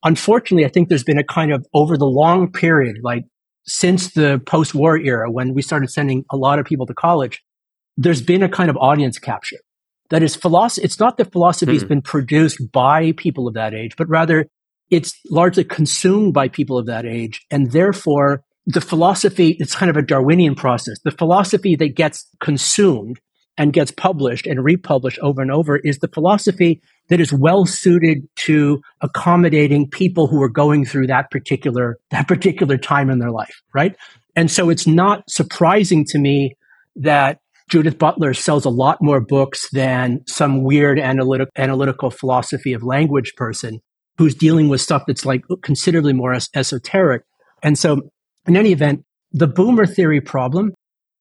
unfortunately, 0.03 0.65
I 0.65 0.69
think 0.69 0.89
there's 0.89 1.03
been 1.03 1.19
a 1.19 1.23
kind 1.23 1.53
of 1.53 1.63
over 1.75 1.95
the 1.95 2.07
long 2.07 2.51
period, 2.51 2.95
like 3.03 3.23
since 3.67 4.13
the 4.13 4.41
post 4.47 4.73
war 4.73 4.97
era, 4.97 5.31
when 5.31 5.53
we 5.53 5.61
started 5.61 5.91
sending 5.91 6.25
a 6.31 6.37
lot 6.37 6.57
of 6.57 6.65
people 6.65 6.87
to 6.87 6.93
college, 6.95 7.43
there's 7.97 8.23
been 8.23 8.41
a 8.41 8.49
kind 8.49 8.71
of 8.71 8.77
audience 8.77 9.19
capture. 9.19 9.59
That 10.09 10.23
is 10.23 10.35
philosophy. 10.35 10.85
It's 10.85 10.99
not 10.99 11.17
that 11.17 11.31
philosophy 11.31 11.73
has 11.73 11.83
mm. 11.83 11.89
been 11.89 12.01
produced 12.01 12.71
by 12.71 13.11
people 13.13 13.47
of 13.47 13.53
that 13.53 13.75
age, 13.75 13.95
but 13.95 14.09
rather 14.09 14.47
it's 14.89 15.13
largely 15.29 15.63
consumed 15.63 16.33
by 16.33 16.47
people 16.49 16.79
of 16.79 16.87
that 16.87 17.05
age. 17.05 17.45
And 17.51 17.71
therefore, 17.71 18.43
the 18.65 18.81
philosophy, 18.81 19.57
it's 19.59 19.75
kind 19.75 19.89
of 19.89 19.97
a 19.97 20.01
Darwinian 20.01 20.55
process. 20.55 20.97
The 21.03 21.11
philosophy 21.11 21.75
that 21.77 21.95
gets 21.95 22.27
consumed 22.39 23.19
and 23.57 23.73
gets 23.73 23.91
published 23.91 24.47
and 24.47 24.63
republished 24.63 25.19
over 25.19 25.41
and 25.41 25.51
over 25.51 25.77
is 25.77 25.99
the 25.99 26.07
philosophy 26.07 26.81
that 27.09 27.19
is 27.19 27.33
well 27.33 27.65
suited 27.65 28.27
to 28.37 28.81
accommodating 29.01 29.89
people 29.89 30.27
who 30.27 30.41
are 30.41 30.49
going 30.49 30.85
through 30.85 31.07
that 31.07 31.29
particular 31.31 31.97
that 32.11 32.27
particular 32.27 32.77
time 32.77 33.09
in 33.09 33.19
their 33.19 33.29
life 33.29 33.61
right 33.73 33.95
and 34.35 34.49
so 34.49 34.69
it's 34.69 34.87
not 34.87 35.29
surprising 35.29 36.05
to 36.05 36.17
me 36.17 36.55
that 36.95 37.39
Judith 37.69 37.97
Butler 37.97 38.33
sells 38.33 38.65
a 38.65 38.69
lot 38.69 39.01
more 39.01 39.21
books 39.21 39.69
than 39.71 40.21
some 40.27 40.63
weird 40.63 40.99
analytic, 40.99 41.47
analytical 41.55 42.11
philosophy 42.11 42.73
of 42.73 42.83
language 42.83 43.33
person 43.37 43.79
who's 44.17 44.35
dealing 44.35 44.67
with 44.67 44.81
stuff 44.81 45.03
that's 45.07 45.25
like 45.25 45.43
considerably 45.63 46.11
more 46.11 46.33
es- 46.33 46.49
esoteric. 46.53 47.23
And 47.63 47.79
so, 47.79 48.11
in 48.47 48.57
any 48.57 48.71
event, 48.71 49.03
the 49.31 49.47
boomer 49.47 49.85
theory 49.85 50.21
problem, 50.21 50.73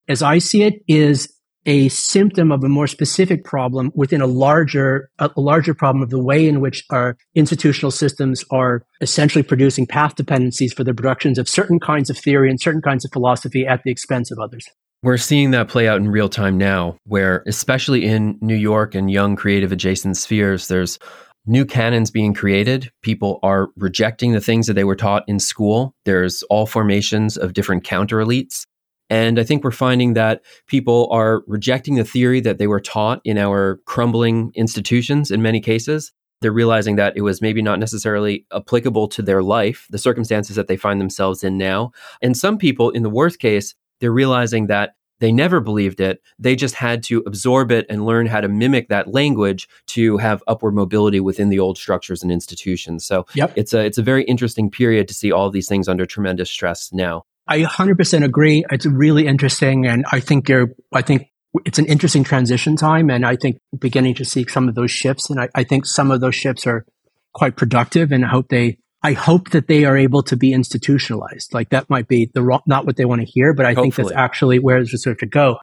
as 0.09 0.23
I 0.23 0.39
see 0.39 0.63
it, 0.63 0.83
is 0.89 1.33
a 1.67 1.89
symptom 1.91 2.51
of 2.51 2.65
a 2.65 2.69
more 2.69 2.87
specific 2.87 3.45
problem 3.45 3.91
within 3.95 4.23
a 4.23 4.27
larger 4.27 5.11
a 5.19 5.31
larger 5.37 5.75
problem 5.75 6.03
of 6.03 6.09
the 6.09 6.23
way 6.23 6.49
in 6.49 6.61
which 6.61 6.85
our 6.91 7.17
institutional 7.35 7.91
systems 7.91 8.45
are 8.51 8.83
essentially 9.03 9.43
producing 9.43 9.87
path 9.87 10.15
dependencies 10.17 10.73
for 10.73 10.85
the 10.85 10.95
productions 10.95 11.39
of 11.39 11.49
certain 11.49 11.79
kinds 11.79 12.09
of 12.09 12.17
theory 12.17 12.49
and 12.49 12.61
certain 12.61 12.81
kinds 12.81 13.05
of 13.05 13.13
philosophy 13.13 13.67
at 13.67 13.83
the 13.85 13.91
expense 13.91 14.31
of 14.31 14.39
others. 14.39 14.67
We're 15.03 15.17
seeing 15.17 15.51
that 15.53 15.69
play 15.69 15.89
out 15.89 15.99
in 15.99 16.09
real 16.09 16.29
time 16.29 16.59
now, 16.59 16.97
where 17.05 17.43
especially 17.47 18.05
in 18.05 18.39
New 18.41 18.57
York 18.57 18.95
and 18.95 19.11
young 19.11 19.35
creative 19.37 19.73
adjacent 19.73 20.17
spheres, 20.17 20.69
there's 20.69 20.99
new 21.47 21.65
canons 21.65 22.11
being 22.11 22.35
created. 22.35 22.91
People 23.03 23.41
are 23.43 23.69
rejecting 23.77 24.33
the 24.33 24.41
things 24.41 24.67
that 24.67 24.75
they 24.75 24.85
were 24.85 24.97
taught 24.97 25.25
in 25.27 25.39
school. 25.39 25.95
There's 26.05 26.43
all 26.45 26.67
formations 26.67 27.37
of 27.37 27.53
different 27.53 27.85
counter 27.85 28.19
elites 28.19 28.67
and 29.11 29.41
I 29.41 29.45
think 29.45 29.65
we're 29.65 29.73
finding 29.73 30.15
that 30.15 30.43
people 30.69 31.09
are 31.11 31.43
rejecting 31.49 31.97
the 31.97 32.05
theory 32.05 32.41
that 32.41 32.59
they 32.59 32.69
were 32.69 32.81
taught 32.81 33.21
in 33.25 33.37
our 33.37 33.81
crumbling 33.85 34.53
institutions 34.55 35.33
in 35.33 35.43
many 35.43 35.61
cases. 35.61 36.13
They're 36.41 36.53
realizing 36.53 36.97
that 36.97 37.17
it 37.17 37.23
was 37.23 37.43
maybe 37.43 37.61
not 37.61 37.81
necessarily 37.81 38.47
applicable 38.55 39.09
to 39.09 39.21
their 39.21 39.43
life, 39.43 39.87
the 39.91 39.99
circumstances 39.99 40.57
that 40.57 40.69
they 40.69 40.77
find 40.77 41.01
themselves 41.01 41.43
in 41.43 41.59
now. 41.59 41.91
And 42.23 42.37
some 42.37 42.57
people, 42.57 42.91
in 42.91 43.03
the 43.03 43.11
worst 43.11 43.41
case, 43.41 43.75
they're 44.01 44.13
realizing 44.13 44.69
that 44.69 44.95
they 45.21 45.33
never 45.33 45.61
believed 45.61 46.01
it. 46.01 46.21
They 46.39 46.57
just 46.57 46.75
had 46.75 47.03
to 47.05 47.23
absorb 47.27 47.71
it 47.71 47.87
and 47.89 48.05
learn 48.05 48.27
how 48.27 48.41
to 48.41 48.49
mimic 48.49 48.89
that 48.89 49.09
language 49.09 49.69
to 49.89 50.17
have 50.19 50.43
upward 50.47 50.75
mobility 50.75 51.21
within 51.21 51.49
the 51.49 51.61
old 51.61 51.79
structures 51.79 52.23
and 52.23 52.33
institutions. 52.33 53.07
So 53.07 53.27
yep. 53.35 53.53
it's 53.57 53.73
a 53.73 53.85
it's 53.85 53.99
a 53.99 54.03
very 54.03 54.25
interesting 54.25 54.71
period 54.71 55.09
to 55.09 55.15
see 55.15 55.31
all 55.31 55.51
these 55.51 55.69
things 55.69 55.89
under 55.89 56.07
tremendous 56.07 56.51
stress 56.51 56.93
now. 56.93 57.25
I 57.51 57.63
100% 57.63 58.25
agree. 58.25 58.65
It's 58.71 58.87
really 58.87 59.27
interesting. 59.27 59.85
And 59.85 60.05
I 60.13 60.21
think 60.21 60.49
you're, 60.49 60.69
I 60.93 61.03
think 61.03 61.31
it's 61.65 61.81
an 61.81 61.87
interesting 61.87 62.23
transition 62.23 62.77
time. 62.77 63.11
And 63.11 63.27
I 63.27 63.35
think 63.35 63.59
beginning 63.77 64.15
to 64.15 64.25
see 64.25 64.47
some 64.49 64.69
of 64.69 64.77
those 64.77 64.93
shifts. 64.93 65.31
And 65.31 65.41
I, 65.41 65.49
I 65.55 65.65
think 65.65 65.85
some 65.85 66.13
of 66.13 66.21
those 66.21 66.37
shifts 66.37 66.65
are 66.69 66.87
quite 67.33 67.57
productive. 67.57 68.13
And 68.13 68.25
I 68.25 68.29
hope 68.29 68.49
they, 68.49 68.79
I 69.03 69.13
hope 69.13 69.51
that 69.51 69.67
they 69.67 69.85
are 69.85 69.97
able 69.97 70.23
to 70.25 70.37
be 70.37 70.53
institutionalized. 70.53 71.55
Like 71.55 71.71
that 71.71 71.89
might 71.89 72.07
be 72.07 72.31
the 72.35 72.43
wrong, 72.43 72.61
not 72.67 72.87
what 72.87 72.97
they 72.97 73.05
want 73.05 73.23
to 73.23 73.27
hear, 73.27 73.55
but 73.55 73.65
I 73.65 73.71
Hopefully. 73.71 73.91
think 73.91 74.09
that's 74.09 74.19
actually 74.19 74.59
where 74.59 74.77
there's 74.77 74.93
research 74.93 75.21
to 75.21 75.27
go 75.27 75.59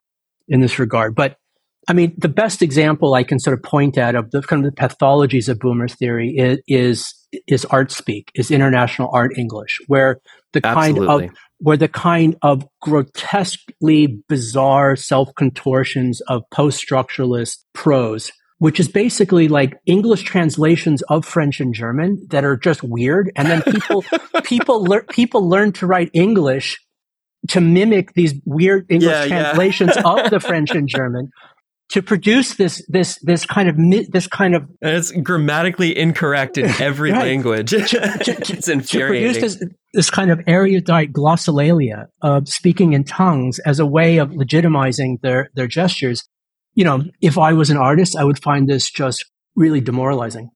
in 0.48 0.62
this 0.62 0.80
regard. 0.80 1.16
But 1.16 1.38
I 1.88 1.94
mean, 1.94 2.14
the 2.18 2.28
best 2.28 2.62
example 2.62 3.14
I 3.14 3.24
can 3.24 3.40
sort 3.40 3.58
of 3.58 3.64
point 3.64 3.98
at 3.98 4.16
of 4.16 4.32
the 4.32 4.42
kind 4.42 4.66
of 4.66 4.76
the 4.76 4.82
pathologies 4.82 5.48
of 5.48 5.60
boomer 5.60 5.88
theory 5.88 6.36
is, 6.36 6.60
is, 6.68 7.14
is 7.48 7.66
art 7.66 7.92
speak, 7.92 8.32
is 8.36 8.52
international 8.52 9.10
art 9.14 9.38
English, 9.38 9.80
where 9.88 10.20
the 10.54 10.66
Absolutely. 10.66 11.08
kind 11.08 11.30
of 11.30 11.38
where 11.60 11.78
the 11.78 11.88
kind 11.88 12.36
of 12.42 12.66
grotesquely 12.82 14.22
bizarre 14.28 14.96
self 14.96 15.30
contortions 15.36 16.22
of 16.22 16.44
post 16.52 16.84
structuralist 16.86 17.60
prose, 17.74 18.32
which 18.60 18.80
is 18.80 18.88
basically 18.88 19.48
like 19.48 19.78
English 19.86 20.24
translations 20.24 21.02
of 21.04 21.26
French 21.26 21.60
and 21.60 21.74
German 21.74 22.26
that 22.30 22.44
are 22.44 22.58
just 22.58 22.84
weird, 22.84 23.32
and 23.36 23.48
then 23.48 23.62
people 23.62 24.04
people 24.44 24.84
learn 24.84 25.06
people 25.10 25.48
learn 25.48 25.72
to 25.74 25.88
write 25.88 26.10
English 26.14 26.80
to 27.50 27.62
mimic 27.62 28.14
these 28.14 28.34
weird 28.46 28.86
English 28.90 29.12
yeah, 29.12 29.28
translations 29.28 29.94
yeah. 29.96 30.04
of 30.04 30.30
the 30.30 30.40
French 30.40 30.72
and 30.72 30.88
German 30.88 31.32
to 31.90 32.02
produce 32.02 32.56
this 32.56 32.86
this 32.90 33.18
this 33.22 33.46
kind 33.46 33.70
of 33.70 33.78
this 34.12 34.28
kind 34.28 34.56
of 34.56 34.64
and 34.82 34.98
it's 34.98 35.12
grammatically 35.12 35.98
incorrect 35.98 36.58
in 36.58 36.66
every 36.82 37.12
right. 37.12 37.22
language. 37.22 37.70
to, 37.70 37.82
to, 37.82 38.36
it's 38.54 38.68
infuriating. 38.68 39.34
To 39.34 39.40
produce 39.40 39.56
this, 39.60 39.70
this 39.94 40.10
kind 40.10 40.32
of 40.32 40.42
erudite 40.48 41.14
glossolalia 41.14 42.08
of 42.22 42.50
speaking 42.50 42.94
in 42.94 43.04
tongues 43.04 43.60
as 43.60 43.80
a 43.80 43.86
way 43.86 44.18
of 44.18 44.32
legitimizing 44.32 45.22
their 45.22 45.50
their 45.54 45.68
gestures. 45.68 46.28
You 46.78 46.84
know, 46.84 47.04
if 47.22 47.40
I 47.40 47.54
was 47.54 47.72
an 47.72 47.78
artist, 47.78 48.16
I 48.16 48.24
would 48.24 48.38
find 48.38 48.70
this 48.70 48.92
just 48.92 49.26
really 49.56 49.82
demoralizing. 49.82 50.52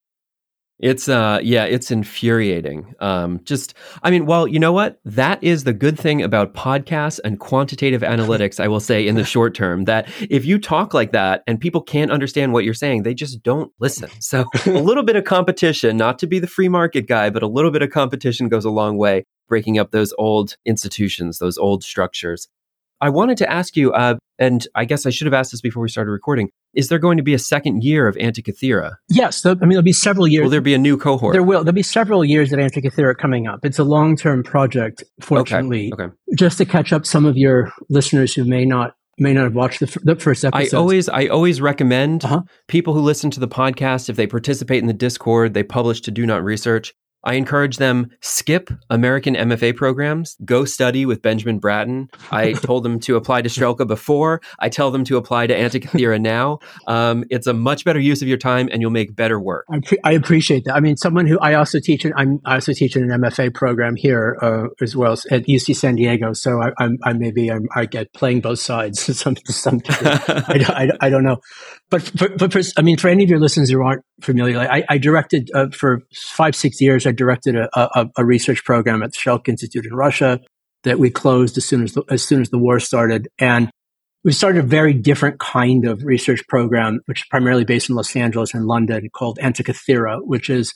It's 0.78 1.10
uh 1.10 1.40
yeah, 1.42 1.66
it's 1.66 1.90
infuriating. 1.90 2.94
Um 3.00 3.42
just 3.44 3.74
I 4.04 4.12
mean, 4.12 4.28
well, 4.28 4.48
you 4.48 4.60
know 4.60 4.72
what? 4.72 5.00
That 5.04 5.44
is 5.44 5.64
the 5.64 5.74
good 5.74 5.98
thing 5.98 6.22
about 6.22 6.54
podcasts 6.54 7.20
and 7.24 7.40
quantitative 7.40 8.04
analytics, 8.04 8.60
I 8.60 8.68
will 8.68 8.80
say 8.80 9.08
in 9.08 9.16
the 9.16 9.24
short 9.24 9.56
term, 9.56 9.86
that 9.86 10.08
if 10.30 10.46
you 10.46 10.60
talk 10.60 10.94
like 10.94 11.12
that 11.12 11.42
and 11.48 11.60
people 11.60 11.82
can't 11.82 12.12
understand 12.12 12.54
what 12.54 12.66
you're 12.66 12.76
saying, 12.76 13.02
they 13.02 13.16
just 13.16 13.42
don't 13.42 13.72
listen. 13.80 14.10
So 14.20 14.46
a 14.68 14.70
little 14.90 15.04
bit 15.04 15.16
of 15.16 15.24
competition, 15.24 15.98
not 15.98 16.20
to 16.20 16.28
be 16.28 16.38
the 16.38 16.48
free 16.48 16.70
market 16.70 17.08
guy, 17.08 17.32
but 17.32 17.42
a 17.42 17.48
little 17.48 17.72
bit 17.72 17.82
of 17.82 17.90
competition 17.90 18.48
goes 18.48 18.66
a 18.66 18.72
long 18.72 18.96
way 18.96 19.24
breaking 19.48 19.80
up 19.80 19.90
those 19.90 20.14
old 20.20 20.56
institutions, 20.68 21.40
those 21.40 21.58
old 21.58 21.84
structures. 21.84 22.48
I 23.02 23.10
wanted 23.10 23.38
to 23.40 23.52
ask 23.52 23.76
you, 23.76 23.92
uh, 23.94 24.18
and 24.42 24.68
I 24.74 24.86
guess 24.86 25.06
I 25.06 25.12
should 25.12 25.28
have 25.28 25.36
asked 25.36 25.52
this 25.52 25.62
before 25.62 25.84
we 25.84 25.90
started 25.90 26.10
recording. 26.10 26.50
Is 26.74 26.90
there 26.90 26.98
going 26.98 27.18
to 27.18 27.24
be 27.24 27.36
a 27.36 27.40
second 27.40 27.84
year 27.84 28.08
of 28.08 28.16
Antikythera? 28.16 28.96
Yes. 29.08 29.46
I 29.46 29.54
mean, 29.54 29.70
there'll 29.70 29.84
be 29.84 29.94
several 29.94 30.28
years. 30.28 30.44
Will 30.44 30.50
there 30.50 30.62
be 30.62 30.74
a 30.74 30.80
new 30.80 30.98
cohort? 30.98 31.34
There 31.34 31.44
will. 31.44 31.64
There'll 31.64 31.76
be 31.76 31.84
several 31.84 32.26
years 32.26 32.52
of 32.52 32.58
Antikythera 32.58 33.16
coming 33.18 33.46
up. 33.46 33.60
It's 33.64 33.78
a 33.78 33.84
long 33.84 34.16
term 34.16 34.42
project, 34.42 35.04
fortunately. 35.20 35.92
Okay. 35.94 36.06
okay. 36.06 36.14
Just 36.36 36.58
to 36.58 36.66
catch 36.66 36.92
up 36.92 37.06
some 37.06 37.26
of 37.26 37.38
your 37.38 37.72
listeners 37.90 38.34
who 38.34 38.44
may 38.44 38.66
not 38.66 38.96
may 39.20 39.34
not 39.34 39.44
have 39.44 39.54
watched 39.54 39.80
the, 39.80 40.00
the 40.04 40.16
first 40.16 40.44
episode. 40.44 40.76
I 40.76 40.80
always 40.80 41.08
I 41.08 41.28
always 41.28 41.62
recommend 41.62 42.26
uh-huh. 42.26 42.42
people 42.68 42.96
who 42.96 43.02
listen 43.02 43.30
to 43.32 43.40
the 43.40 43.48
podcast 43.48 44.10
if 44.10 44.16
they 44.16 44.26
participate 44.26 44.80
in 44.80 44.88
the 44.88 44.94
Discord, 44.94 45.54
they 45.54 45.64
publish 45.64 46.02
to 46.02 46.12
Do 46.12 46.26
Not 46.26 46.44
Research. 46.44 46.96
I 47.24 47.36
encourage 47.36 47.78
them 47.78 48.10
skip 48.22 48.70
American 48.90 49.36
MFA 49.36 49.76
programs, 49.76 50.36
go 50.44 50.66
study 50.66 51.06
with 51.06 51.22
Benjamin 51.22 51.60
Bratton. 51.60 52.10
I 52.32 52.54
told 52.54 52.84
them 52.84 53.00
to 53.02 53.16
apply 53.16 53.44
to 53.44 53.50
Strelka 53.50 53.88
before. 53.88 54.42
I 54.60 54.70
tell 54.70 54.92
them 54.92 55.04
to 55.06 55.18
apply 55.18 55.48
to 55.48 55.56
Antikythera 55.56 56.20
now. 56.20 56.60
Um, 56.88 57.24
it's 57.30 57.48
a 57.48 57.54
much 57.54 57.86
better 57.86 58.00
use 58.00 58.22
of 58.22 58.28
your 58.28 58.38
time, 58.38 58.70
and 58.72 58.82
you'll 58.82 58.92
make 58.92 59.16
better 59.16 59.40
work. 59.40 59.66
I, 59.72 59.80
pre- 59.80 60.00
I 60.04 60.12
appreciate 60.14 60.66
that. 60.66 60.76
I 60.76 60.80
mean, 60.80 60.98
someone 60.98 61.28
who 61.28 61.40
I 61.40 61.54
also 61.54 61.80
teach, 61.80 62.06
in, 62.06 62.14
I'm 62.16 62.40
I 62.46 62.56
also 62.56 62.74
teach 62.74 62.96
in 62.96 63.10
an 63.12 63.22
MFA 63.22 63.54
program 63.54 63.96
here 63.96 64.38
uh, 64.42 64.68
as 64.82 64.96
well 64.96 65.14
at 65.30 65.46
UC 65.46 65.76
San 65.76 65.96
Diego. 65.96 66.34
So 66.34 66.62
I, 66.62 66.72
I'm, 66.78 66.98
I 67.04 67.14
maybe 67.14 67.52
I'm, 67.52 67.68
i 67.76 67.86
get 67.86 68.14
playing 68.14 68.42
both 68.42 68.60
sides 68.60 69.06
to 69.06 69.14
some 69.22 69.36
to 69.36 69.54
some 69.54 69.80
degree. 69.80 70.08
I, 70.08 70.66
I, 70.70 70.90
I, 71.08 71.10
don't 71.10 71.24
know, 71.24 71.38
but 71.90 72.02
for, 72.02 72.30
but 72.30 72.52
for, 72.52 72.62
I 72.78 72.82
mean, 72.82 72.98
for 72.98 73.10
any 73.10 73.24
of 73.24 73.30
your 73.30 73.40
listeners 73.40 73.70
who 73.70 73.82
aren't 73.84 74.04
familiar, 74.22 74.58
like 74.58 74.70
I, 74.70 74.84
I 74.90 74.98
directed 74.98 75.50
uh, 75.54 75.68
for 75.72 76.02
five 76.14 76.56
six 76.56 76.82
years. 76.82 77.06
I 77.12 77.14
directed 77.14 77.56
a, 77.58 77.70
a, 77.76 78.10
a 78.18 78.26
research 78.26 78.64
program 78.64 79.04
at 79.04 79.12
the 79.12 79.18
Strelka 79.18 79.50
Institute 79.50 79.86
in 79.86 79.94
Russia 79.94 80.40
that 80.84 80.98
we 80.98 81.10
closed 81.10 81.58
as 81.58 81.66
soon 81.66 81.84
as 81.84 81.94
the, 81.94 82.04
as 82.10 82.24
soon 82.24 82.42
as 82.42 82.50
the 82.50 82.58
war 82.58 82.80
started, 82.80 83.28
and 83.38 83.70
we 84.24 84.32
started 84.32 84.64
a 84.64 84.68
very 84.68 84.94
different 84.94 85.40
kind 85.40 85.86
of 85.86 86.04
research 86.04 86.48
program, 86.48 87.02
which 87.06 87.22
is 87.22 87.28
primarily 87.30 87.66
based 87.66 87.90
in 87.90 87.96
Los 87.96 88.16
Angeles 88.16 88.54
and 88.54 88.66
London, 88.66 89.10
called 89.10 89.40
Antikythera, 89.40 90.20
which 90.24 90.50
is 90.50 90.74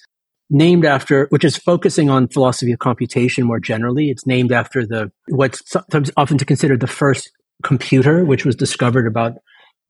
named 0.50 0.86
after, 0.86 1.28
which 1.30 1.44
is 1.44 1.56
focusing 1.56 2.10
on 2.10 2.28
philosophy 2.28 2.72
of 2.72 2.80
computation 2.80 3.46
more 3.46 3.60
generally. 3.60 4.10
It's 4.10 4.28
named 4.28 4.52
after 4.52 4.86
the 4.86 5.12
what's 5.30 5.62
sometimes 5.70 6.12
often 6.18 6.38
to 6.40 6.46
consider 6.46 6.78
the 6.78 6.88
first 6.88 7.32
computer, 7.64 8.26
which 8.26 8.46
was 8.46 8.56
discovered 8.56 9.08
about 9.08 9.34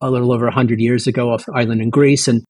a 0.01 0.12
little 0.12 0.31
over 0.31 0.45
100 0.45 0.79
years 0.79 1.08
ago 1.08 1.31
off 1.31 1.45
the 1.45 1.53
island 1.53 1.81
in 1.81 1.89
Greece. 1.89 2.27
And 2.27 2.43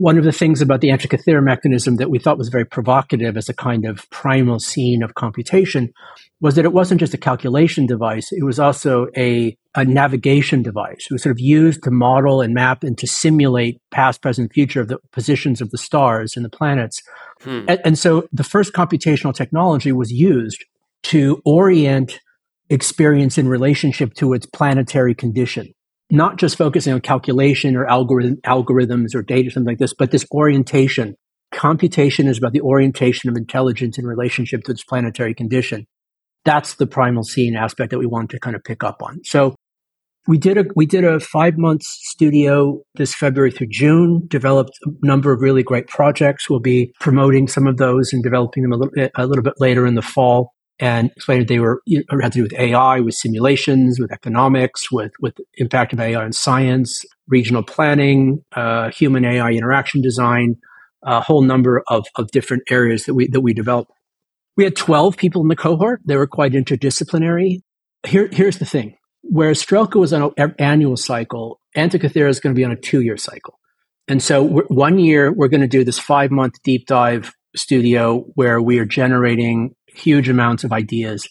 one 0.00 0.16
of 0.16 0.24
the 0.24 0.32
things 0.32 0.62
about 0.62 0.80
the 0.80 0.88
Antikythera 0.88 1.44
mechanism 1.44 1.96
that 1.96 2.08
we 2.08 2.18
thought 2.18 2.38
was 2.38 2.48
very 2.48 2.64
provocative 2.64 3.36
as 3.36 3.50
a 3.50 3.54
kind 3.54 3.84
of 3.84 4.08
primal 4.08 4.58
scene 4.58 5.02
of 5.02 5.14
computation 5.14 5.92
was 6.40 6.54
that 6.54 6.64
it 6.64 6.72
wasn't 6.72 6.98
just 6.98 7.12
a 7.12 7.18
calculation 7.18 7.84
device, 7.84 8.32
it 8.32 8.42
was 8.42 8.58
also 8.58 9.08
a, 9.14 9.54
a 9.74 9.84
navigation 9.84 10.62
device. 10.62 11.06
It 11.10 11.12
was 11.12 11.22
sort 11.22 11.32
of 11.32 11.38
used 11.38 11.82
to 11.82 11.90
model 11.90 12.40
and 12.40 12.54
map 12.54 12.82
and 12.82 12.96
to 12.96 13.06
simulate 13.06 13.78
past, 13.90 14.22
present, 14.22 14.54
future 14.54 14.80
of 14.80 14.88
the 14.88 15.00
positions 15.12 15.60
of 15.60 15.70
the 15.70 15.76
stars 15.76 16.34
and 16.34 16.46
the 16.46 16.50
planets. 16.50 17.02
Hmm. 17.42 17.66
And, 17.68 17.80
and 17.84 17.98
so 17.98 18.26
the 18.32 18.42
first 18.42 18.72
computational 18.72 19.34
technology 19.34 19.92
was 19.92 20.10
used 20.10 20.64
to 21.02 21.42
orient 21.44 22.20
experience 22.70 23.36
in 23.36 23.48
relationship 23.48 24.14
to 24.14 24.32
its 24.32 24.46
planetary 24.46 25.14
condition 25.14 25.74
not 26.10 26.36
just 26.36 26.56
focusing 26.56 26.92
on 26.92 27.00
calculation 27.00 27.76
or 27.76 27.86
algorithm, 27.86 28.36
algorithms 28.46 29.14
or 29.14 29.22
data, 29.22 29.50
something 29.50 29.72
like 29.72 29.78
this, 29.78 29.94
but 29.94 30.10
this 30.10 30.26
orientation. 30.32 31.14
Computation 31.52 32.28
is 32.28 32.38
about 32.38 32.52
the 32.52 32.60
orientation 32.60 33.28
of 33.28 33.36
intelligence 33.36 33.98
in 33.98 34.06
relationship 34.06 34.62
to 34.64 34.72
its 34.72 34.84
planetary 34.84 35.34
condition. 35.34 35.86
That's 36.44 36.74
the 36.74 36.86
primal 36.86 37.24
scene 37.24 37.56
aspect 37.56 37.90
that 37.90 37.98
we 37.98 38.06
want 38.06 38.30
to 38.30 38.40
kind 38.40 38.54
of 38.54 38.62
pick 38.62 38.84
up 38.84 39.02
on. 39.02 39.20
So 39.24 39.56
we 40.28 40.38
did 40.38 40.58
a 40.58 40.64
we 40.76 40.86
did 40.86 41.04
a 41.04 41.18
five 41.18 41.54
month 41.56 41.82
studio 41.82 42.82
this 42.94 43.14
February 43.14 43.50
through 43.50 43.68
June. 43.70 44.22
Developed 44.28 44.78
a 44.84 44.90
number 45.02 45.32
of 45.32 45.40
really 45.40 45.62
great 45.62 45.88
projects. 45.88 46.48
We'll 46.48 46.60
be 46.60 46.92
promoting 47.00 47.48
some 47.48 47.66
of 47.66 47.78
those 47.78 48.12
and 48.12 48.22
developing 48.22 48.62
them 48.62 48.72
a 48.72 48.76
little, 48.76 49.08
a 49.16 49.26
little 49.26 49.42
bit 49.42 49.54
later 49.58 49.86
in 49.86 49.94
the 49.96 50.02
fall 50.02 50.52
and 50.80 51.10
explained 51.14 51.46
they 51.46 51.58
were 51.58 51.82
had 52.22 52.32
to 52.32 52.38
do 52.38 52.42
with 52.42 52.54
AI, 52.54 53.00
with 53.00 53.14
simulations, 53.14 54.00
with 54.00 54.10
economics, 54.10 54.90
with 54.90 55.12
with 55.20 55.36
impact 55.58 55.92
of 55.92 56.00
AI 56.00 56.20
on 56.20 56.32
science, 56.32 57.04
regional 57.28 57.62
planning, 57.62 58.42
uh, 58.56 58.90
human 58.90 59.24
AI 59.24 59.50
interaction 59.50 60.00
design, 60.00 60.56
a 61.04 61.20
whole 61.20 61.42
number 61.42 61.82
of, 61.88 62.06
of 62.16 62.30
different 62.30 62.62
areas 62.70 63.04
that 63.04 63.14
we 63.14 63.28
that 63.28 63.42
we 63.42 63.52
developed. 63.52 63.92
We 64.56 64.64
had 64.64 64.74
12 64.74 65.16
people 65.16 65.42
in 65.42 65.48
the 65.48 65.56
cohort. 65.56 66.00
They 66.04 66.16
were 66.16 66.26
quite 66.26 66.52
interdisciplinary. 66.52 67.60
Here, 68.06 68.28
here's 68.32 68.58
the 68.58 68.66
thing. 68.66 68.96
Whereas 69.22 69.64
Strelka 69.64 69.96
was 69.96 70.12
on 70.12 70.32
an 70.38 70.54
annual 70.58 70.96
cycle, 70.96 71.60
Antikythera 71.76 72.28
is 72.28 72.40
going 72.40 72.54
to 72.54 72.58
be 72.58 72.64
on 72.64 72.72
a 72.72 72.76
two-year 72.76 73.16
cycle. 73.16 73.58
And 74.08 74.22
so 74.22 74.44
one 74.68 74.98
year, 74.98 75.32
we're 75.32 75.48
going 75.48 75.60
to 75.60 75.68
do 75.68 75.84
this 75.84 75.98
five-month 75.98 76.54
deep 76.64 76.86
dive 76.86 77.32
studio 77.54 78.24
where 78.34 78.60
we 78.60 78.78
are 78.78 78.84
generating 78.84 79.74
huge 79.94 80.28
amounts 80.28 80.64
of 80.64 80.72
ideas. 80.72 81.28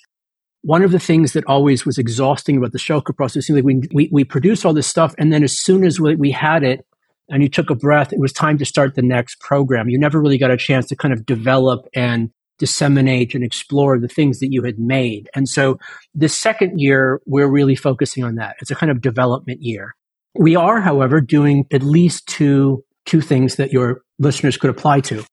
One 0.62 0.84
of 0.84 0.92
the 0.92 1.00
things 1.00 1.34
that 1.34 1.46
always 1.46 1.86
was 1.86 1.98
exhausting 1.98 2.58
about 2.58 2.74
the 2.74 2.80
Strelka 2.80 3.16
process 3.16 3.50
is 3.50 3.56
like 3.56 3.64
we, 3.64 3.82
we, 3.94 4.10
we 4.12 4.24
produced 4.24 4.66
all 4.66 4.74
this 4.74 4.88
stuff, 4.88 5.16
and 5.18 5.32
then 5.32 5.44
as 5.44 5.58
soon 5.58 5.86
as 5.86 6.00
we, 6.00 6.16
we 6.16 6.32
had 6.32 6.64
it 6.64 6.86
and 7.30 7.44
you 7.44 7.50
took 7.50 7.70
a 7.70 7.76
breath, 7.76 8.12
it 8.12 8.20
was 8.20 8.34
time 8.34 8.58
to 8.58 8.66
start 8.66 8.96
the 8.96 9.02
next 9.02 9.40
program. 9.40 9.88
You 9.88 10.00
never 10.00 10.20
really 10.20 10.38
got 10.38 10.52
a 10.52 10.58
chance 10.58 10.88
to 10.88 10.96
kind 10.96 11.14
of 11.14 11.26
develop 11.26 11.86
and 11.94 12.32
disseminate 12.58 13.34
and 13.34 13.44
explore 13.44 13.98
the 14.00 14.08
things 14.08 14.40
that 14.40 14.52
you 14.52 14.64
had 14.64 14.78
made. 14.78 15.30
And 15.34 15.48
so 15.48 15.80
the 16.14 16.28
second 16.28 16.80
year, 16.80 17.22
we're 17.26 17.50
really 17.50 17.76
focusing 17.76 18.24
on 18.24 18.36
that. 18.36 18.58
It's 18.60 18.72
a 18.72 18.76
kind 18.76 18.92
of 18.92 19.00
development 19.00 19.62
year. 19.62 19.96
We 20.38 20.56
are, 20.56 20.82
however, 20.82 21.22
doing 21.22 21.66
at 21.72 21.84
least 21.84 22.28
two, 22.28 22.84
two 23.06 23.22
things 23.22 23.56
that 23.56 23.72
your 23.72 24.02
listeners 24.20 24.58
could 24.58 24.70
apply 24.70 25.00
to 25.02 25.24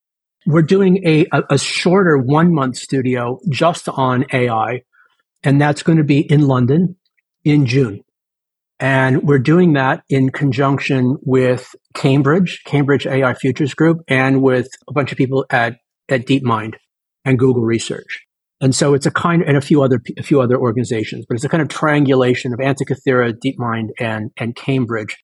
we're 0.47 0.63
doing 0.63 1.03
a, 1.07 1.27
a, 1.51 1.59
shorter 1.59 2.17
one 2.17 2.55
month 2.55 2.77
studio 2.77 3.41
just 3.49 3.89
on 3.89 4.25
AI, 4.33 4.83
and 5.43 5.61
that's 5.61 5.83
going 5.83 5.99
to 5.99 6.05
be 6.05 6.21
in 6.21 6.47
London 6.47 6.97
in 7.45 7.67
June. 7.67 8.03
And 8.79 9.23
we're 9.23 9.39
doing 9.39 9.73
that 9.73 10.03
in 10.09 10.31
conjunction 10.31 11.17
with 11.23 11.75
Cambridge, 11.95 12.63
Cambridge 12.67 13.07
AI 13.07 13.35
Futures 13.35 13.75
Group, 13.75 14.03
and 14.07 14.43
with 14.43 14.69
a 14.89 14.93
bunch 14.93 15.13
of 15.13 15.19
people 15.19 15.47
at, 15.51 15.77
at 16.09 16.27
DeepMind 16.27 16.75
and 17.25 17.39
Google 17.39 17.63
Research. 17.63 18.27
And 18.61 18.75
so 18.75 18.95
it's 18.95 19.07
a 19.07 19.11
kind 19.11 19.43
and 19.43 19.57
a 19.57 19.61
few 19.61 19.83
other 19.83 20.01
a 20.17 20.23
few 20.23 20.41
other 20.41 20.57
organizations, 20.57 21.27
but 21.29 21.35
it's 21.35 21.45
a 21.45 21.49
kind 21.49 21.63
of 21.63 21.69
triangulation 21.69 22.55
of 22.55 22.59
Antikythera, 22.59 23.35
DeepMind, 23.35 23.89
and 23.99 24.31
and 24.39 24.57
Cambridge. 24.57 25.17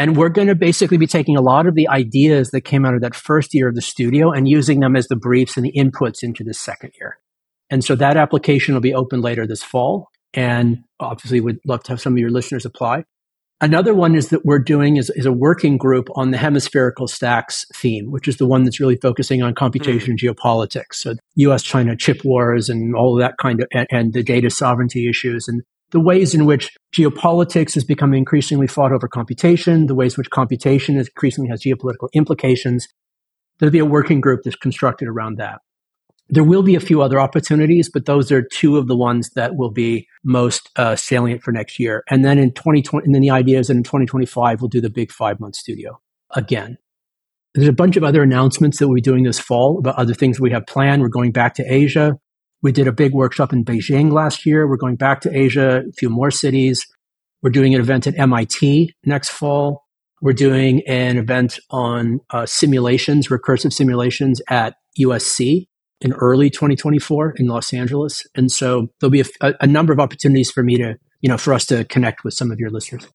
And 0.00 0.16
we're 0.16 0.30
going 0.30 0.48
to 0.48 0.54
basically 0.54 0.96
be 0.96 1.06
taking 1.06 1.36
a 1.36 1.42
lot 1.42 1.66
of 1.66 1.74
the 1.74 1.86
ideas 1.86 2.52
that 2.52 2.62
came 2.62 2.86
out 2.86 2.94
of 2.94 3.02
that 3.02 3.14
first 3.14 3.52
year 3.52 3.68
of 3.68 3.74
the 3.74 3.82
studio 3.82 4.30
and 4.30 4.48
using 4.48 4.80
them 4.80 4.96
as 4.96 5.08
the 5.08 5.14
briefs 5.14 5.58
and 5.58 5.66
the 5.66 5.74
inputs 5.76 6.22
into 6.22 6.42
the 6.42 6.54
second 6.54 6.92
year. 6.98 7.18
And 7.68 7.84
so 7.84 7.94
that 7.96 8.16
application 8.16 8.72
will 8.72 8.80
be 8.80 8.94
open 8.94 9.20
later 9.20 9.46
this 9.46 9.62
fall. 9.62 10.08
And 10.32 10.78
obviously, 11.00 11.42
we'd 11.42 11.58
love 11.66 11.82
to 11.82 11.92
have 11.92 12.00
some 12.00 12.14
of 12.14 12.18
your 12.18 12.30
listeners 12.30 12.64
apply. 12.64 13.04
Another 13.60 13.92
one 13.92 14.14
is 14.14 14.30
that 14.30 14.40
we're 14.42 14.58
doing 14.58 14.96
is, 14.96 15.10
is 15.10 15.26
a 15.26 15.32
working 15.32 15.76
group 15.76 16.08
on 16.16 16.30
the 16.30 16.38
hemispherical 16.38 17.06
stacks 17.06 17.66
theme, 17.74 18.10
which 18.10 18.26
is 18.26 18.38
the 18.38 18.46
one 18.46 18.64
that's 18.64 18.80
really 18.80 18.96
focusing 18.96 19.42
on 19.42 19.54
computation 19.54 20.16
mm. 20.16 20.22
and 20.26 20.36
geopolitics. 20.36 20.94
So 20.94 21.16
US 21.36 21.62
China 21.62 21.94
chip 21.94 22.24
wars 22.24 22.70
and 22.70 22.96
all 22.96 23.18
of 23.18 23.20
that 23.20 23.34
kind 23.38 23.60
of, 23.60 23.68
and, 23.70 23.86
and, 23.90 24.12
the 24.14 24.22
data 24.22 24.48
sovereignty 24.48 25.10
issues 25.10 25.46
and 25.46 25.60
the 25.90 26.00
ways 26.00 26.34
in 26.34 26.46
which 26.46 26.70
geopolitics 26.94 27.76
is 27.76 27.84
becoming 27.84 28.18
increasingly 28.18 28.66
fought 28.66 28.92
over 28.92 29.08
computation, 29.08 29.86
the 29.86 29.94
ways 29.94 30.14
in 30.14 30.20
which 30.20 30.30
computation 30.30 30.96
increasingly 30.96 31.50
has 31.50 31.62
geopolitical 31.62 32.08
implications. 32.14 32.86
There'll 33.58 33.72
be 33.72 33.78
a 33.78 33.84
working 33.84 34.20
group 34.20 34.40
that's 34.44 34.56
constructed 34.56 35.08
around 35.08 35.38
that. 35.38 35.60
There 36.32 36.44
will 36.44 36.62
be 36.62 36.76
a 36.76 36.80
few 36.80 37.02
other 37.02 37.18
opportunities, 37.18 37.90
but 37.92 38.06
those 38.06 38.30
are 38.30 38.42
two 38.52 38.78
of 38.78 38.86
the 38.86 38.96
ones 38.96 39.30
that 39.34 39.56
will 39.56 39.72
be 39.72 40.06
most 40.22 40.70
uh, 40.76 40.94
salient 40.94 41.42
for 41.42 41.50
next 41.50 41.80
year. 41.80 42.04
And 42.08 42.24
then 42.24 42.38
in 42.38 42.52
2020, 42.52 43.04
and 43.04 43.14
then 43.14 43.20
the 43.20 43.30
idea 43.30 43.58
is 43.58 43.66
that 43.66 43.76
in 43.76 43.82
2025, 43.82 44.60
we'll 44.60 44.68
do 44.68 44.80
the 44.80 44.90
big 44.90 45.10
five 45.10 45.40
month 45.40 45.56
studio 45.56 46.00
again. 46.36 46.78
There's 47.54 47.66
a 47.66 47.72
bunch 47.72 47.96
of 47.96 48.04
other 48.04 48.22
announcements 48.22 48.78
that 48.78 48.86
we'll 48.86 48.94
be 48.94 49.00
doing 49.00 49.24
this 49.24 49.40
fall 49.40 49.78
about 49.78 49.96
other 49.96 50.14
things 50.14 50.38
we 50.38 50.52
have 50.52 50.66
planned. 50.66 51.02
We're 51.02 51.08
going 51.08 51.32
back 51.32 51.54
to 51.54 51.64
Asia. 51.66 52.12
We 52.62 52.72
did 52.72 52.86
a 52.86 52.92
big 52.92 53.12
workshop 53.12 53.52
in 53.52 53.64
Beijing 53.64 54.12
last 54.12 54.44
year. 54.44 54.68
We're 54.68 54.76
going 54.76 54.96
back 54.96 55.20
to 55.22 55.36
Asia, 55.36 55.82
a 55.88 55.92
few 55.92 56.10
more 56.10 56.30
cities. 56.30 56.86
We're 57.42 57.50
doing 57.50 57.74
an 57.74 57.80
event 57.80 58.06
at 58.06 58.18
MIT 58.18 58.94
next 59.04 59.30
fall. 59.30 59.84
We're 60.20 60.34
doing 60.34 60.82
an 60.86 61.16
event 61.16 61.58
on 61.70 62.20
uh, 62.28 62.44
simulations, 62.44 63.28
recursive 63.28 63.72
simulations 63.72 64.42
at 64.50 64.74
USC 65.00 65.68
in 66.02 66.12
early 66.14 66.50
2024 66.50 67.34
in 67.36 67.46
Los 67.46 67.72
Angeles. 67.72 68.26
And 68.34 68.52
so 68.52 68.88
there'll 69.00 69.10
be 69.10 69.24
a, 69.40 69.54
a, 69.60 69.66
number 69.66 69.92
of 69.92 70.00
opportunities 70.00 70.50
for 70.50 70.62
me 70.62 70.76
to, 70.78 70.96
you 71.20 71.28
know, 71.28 71.38
for 71.38 71.54
us 71.54 71.64
to 71.66 71.84
connect 71.84 72.24
with 72.24 72.34
some 72.34 72.50
of 72.50 72.58
your 72.58 72.70
listeners. 72.70 73.06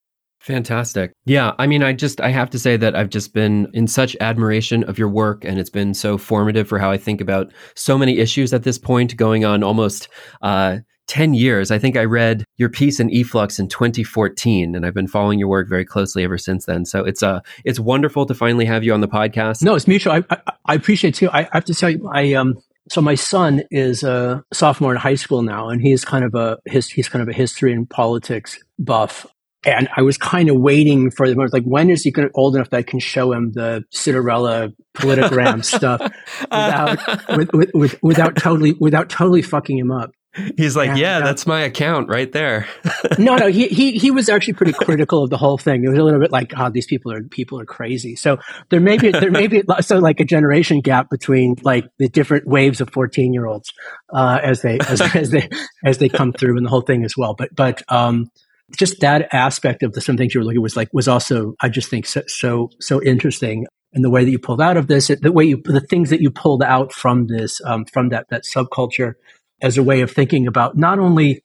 Fantastic. 0.45 1.11
Yeah. 1.25 1.53
I 1.57 1.65
mean, 1.65 1.81
I 1.81 1.91
just, 1.91 2.21
I 2.21 2.29
have 2.29 2.51
to 2.51 2.59
say 2.59 2.77
that 2.77 2.95
I've 2.95 3.09
just 3.09 3.33
been 3.33 3.67
in 3.73 3.87
such 3.87 4.15
admiration 4.21 4.83
of 4.83 4.99
your 4.99 5.09
work 5.09 5.43
and 5.43 5.57
it's 5.57 5.71
been 5.71 5.95
so 5.95 6.19
formative 6.19 6.67
for 6.67 6.77
how 6.77 6.91
I 6.91 6.97
think 6.97 7.19
about 7.19 7.51
so 7.75 7.97
many 7.97 8.19
issues 8.19 8.53
at 8.53 8.61
this 8.61 8.77
point, 8.77 9.17
going 9.17 9.43
on 9.43 9.63
almost, 9.63 10.07
uh, 10.43 10.77
10 11.07 11.33
years. 11.33 11.71
I 11.71 11.79
think 11.79 11.97
I 11.97 12.03
read 12.03 12.43
your 12.57 12.69
piece 12.69 12.99
in 12.99 13.09
eFlux 13.09 13.59
in 13.59 13.67
2014 13.69 14.75
and 14.75 14.85
I've 14.85 14.93
been 14.93 15.07
following 15.07 15.39
your 15.39 15.47
work 15.47 15.67
very 15.67 15.85
closely 15.85 16.23
ever 16.23 16.37
since 16.37 16.65
then. 16.65 16.83
So 16.85 17.03
it's 17.03 17.21
uh 17.21 17.41
it's 17.63 17.79
wonderful 17.79 18.25
to 18.25 18.33
finally 18.33 18.65
have 18.65 18.83
you 18.83 18.91
on 18.91 19.01
the 19.01 19.07
podcast. 19.07 19.61
No, 19.61 19.75
it's 19.75 19.87
mutual. 19.87 20.13
I, 20.13 20.23
I, 20.31 20.37
I 20.65 20.73
appreciate 20.73 21.13
too. 21.13 21.29
I, 21.29 21.41
I 21.41 21.49
have 21.53 21.65
to 21.65 21.75
tell 21.75 21.91
you, 21.91 22.09
I 22.11 22.33
um 22.33 22.55
so 22.89 23.01
my 23.01 23.15
son 23.15 23.63
is 23.71 24.03
a 24.03 24.43
sophomore 24.53 24.91
in 24.91 24.97
high 24.97 25.15
school 25.15 25.41
now, 25.41 25.69
and 25.69 25.81
he's 25.81 26.05
kind 26.05 26.23
of 26.23 26.35
a 26.35 26.59
his, 26.65 26.89
he's 26.89 27.09
kind 27.09 27.23
of 27.23 27.29
a 27.29 27.33
history 27.33 27.73
and 27.73 27.89
politics 27.89 28.59
buff. 28.77 29.25
And 29.65 29.89
I 29.95 30.01
was 30.03 30.17
kind 30.17 30.49
of 30.49 30.57
waiting 30.57 31.11
for 31.11 31.27
the 31.27 31.35
moment, 31.35 31.53
like, 31.53 31.63
when 31.63 31.89
is 31.89 32.03
he 32.03 32.11
going 32.11 32.27
to 32.27 32.33
old 32.35 32.55
enough 32.55 32.69
that 32.69 32.77
I 32.77 32.83
can 32.83 32.99
show 32.99 33.33
him 33.33 33.51
the 33.53 33.83
Citarella 33.93 34.73
politigram 34.95 35.63
stuff 35.75 36.01
without 36.41 37.27
with, 37.37 37.49
with, 37.53 37.71
with, 37.73 38.03
without 38.03 38.35
totally 38.35 38.75
without 38.79 39.09
totally 39.09 39.41
fucking 39.41 39.77
him 39.77 39.91
up. 39.91 40.11
He's 40.57 40.75
like, 40.75 40.89
and, 40.89 40.99
yeah, 40.99 41.19
uh, 41.19 41.21
that's 41.21 41.47
my 41.47 41.61
account 41.61 42.09
right 42.09 42.29
there. 42.29 42.67
no, 43.17 43.37
no, 43.37 43.47
he, 43.47 43.67
he 43.69 43.93
he 43.93 44.11
was 44.11 44.27
actually 44.27 44.55
pretty 44.55 44.73
critical 44.73 45.23
of 45.23 45.29
the 45.29 45.37
whole 45.37 45.57
thing. 45.57 45.85
It 45.85 45.89
was 45.89 45.97
a 45.97 46.03
little 46.03 46.19
bit 46.19 46.31
like, 46.31 46.51
oh, 46.57 46.69
these 46.69 46.85
people 46.85 47.13
are 47.13 47.23
people 47.23 47.59
are 47.59 47.65
crazy. 47.65 48.17
So 48.17 48.37
there 48.69 48.81
may 48.81 48.97
be 48.97 49.11
there 49.11 49.31
may 49.31 49.47
be 49.47 49.63
so 49.79 49.99
like 49.99 50.19
a 50.19 50.25
generation 50.25 50.81
gap 50.81 51.09
between 51.09 51.55
like 51.63 51.85
the 51.99 52.09
different 52.09 52.47
waves 52.47 52.81
of 52.81 52.89
fourteen 52.89 53.33
year 53.33 53.45
olds 53.45 53.71
uh, 54.13 54.39
as 54.43 54.61
they 54.61 54.77
as, 54.79 55.01
as 55.15 55.29
they 55.29 55.49
as 55.85 55.99
they 55.99 56.09
come 56.09 56.33
through 56.33 56.57
and 56.57 56.65
the 56.65 56.69
whole 56.69 56.81
thing 56.81 57.05
as 57.05 57.15
well. 57.15 57.33
But 57.33 57.55
but 57.55 57.81
um, 57.87 58.29
just 58.77 58.99
that 59.01 59.33
aspect 59.33 59.83
of 59.83 59.93
the 59.93 60.01
some 60.01 60.17
things 60.17 60.33
you 60.33 60.39
were 60.39 60.45
looking 60.45 60.61
was 60.61 60.75
like 60.75 60.89
was 60.93 61.07
also 61.07 61.55
I 61.61 61.69
just 61.69 61.89
think 61.89 62.05
so 62.05 62.23
so, 62.27 62.69
so 62.79 63.01
interesting. 63.01 63.67
And 63.93 64.03
the 64.03 64.09
way 64.09 64.25
that 64.25 64.31
you 64.31 64.39
pulled 64.39 64.61
out 64.61 64.75
of 64.75 64.87
this, 64.87 65.07
the 65.07 65.31
way 65.31 65.45
you, 65.45 65.61
the 65.63 65.79
things 65.79 66.09
that 66.09 66.19
you 66.19 66.29
pulled 66.29 66.61
out 66.61 66.91
from 66.91 67.27
this, 67.27 67.61
um, 67.65 67.85
from 67.85 68.09
that 68.09 68.27
that 68.29 68.43
subculture, 68.43 69.13
as 69.61 69.77
a 69.77 69.83
way 69.83 70.01
of 70.01 70.11
thinking 70.11 70.47
about 70.47 70.75
not 70.77 70.99
only 70.99 71.41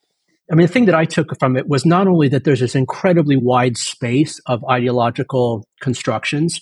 I 0.51 0.57
mean, 0.57 0.67
the 0.67 0.73
thing 0.73 0.87
that 0.87 0.97
I 0.97 1.05
took 1.05 1.39
from 1.39 1.57
it 1.57 1.69
was 1.69 1.87
not 1.87 2.09
only 2.09 2.29
that 2.29 2.43
there's 2.43 2.59
this 2.59 2.75
incredibly 2.75 3.37
wide 3.37 3.77
space 3.77 4.41
of 4.47 4.65
ideological 4.65 5.65
constructions 5.81 6.61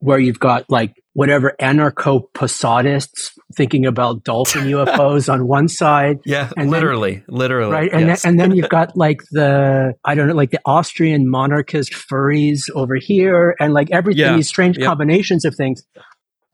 where 0.00 0.18
you've 0.18 0.40
got 0.40 0.68
like 0.68 0.99
whatever 1.12 1.54
anarcho 1.60 2.22
Posadists 2.34 3.32
thinking 3.54 3.84
about 3.84 4.24
dolphin 4.24 4.64
UFOs 4.64 5.32
on 5.32 5.46
one 5.46 5.68
side. 5.68 6.18
Yeah, 6.24 6.50
and 6.56 6.70
literally, 6.70 7.16
then, 7.16 7.24
literally. 7.28 7.72
Right. 7.72 7.90
And, 7.92 8.06
yes. 8.06 8.22
then, 8.22 8.30
and 8.30 8.40
then 8.40 8.52
you've 8.52 8.68
got 8.68 8.96
like 8.96 9.22
the, 9.30 9.94
I 10.04 10.14
don't 10.14 10.28
know, 10.28 10.34
like 10.34 10.50
the 10.50 10.60
Austrian 10.64 11.28
monarchist 11.28 11.92
furries 11.92 12.70
over 12.74 12.96
here 12.96 13.56
and 13.58 13.72
like 13.72 13.90
everything, 13.90 14.20
yeah. 14.20 14.36
these 14.36 14.48
strange 14.48 14.78
yep. 14.78 14.86
combinations 14.86 15.44
of 15.44 15.54
things. 15.54 15.82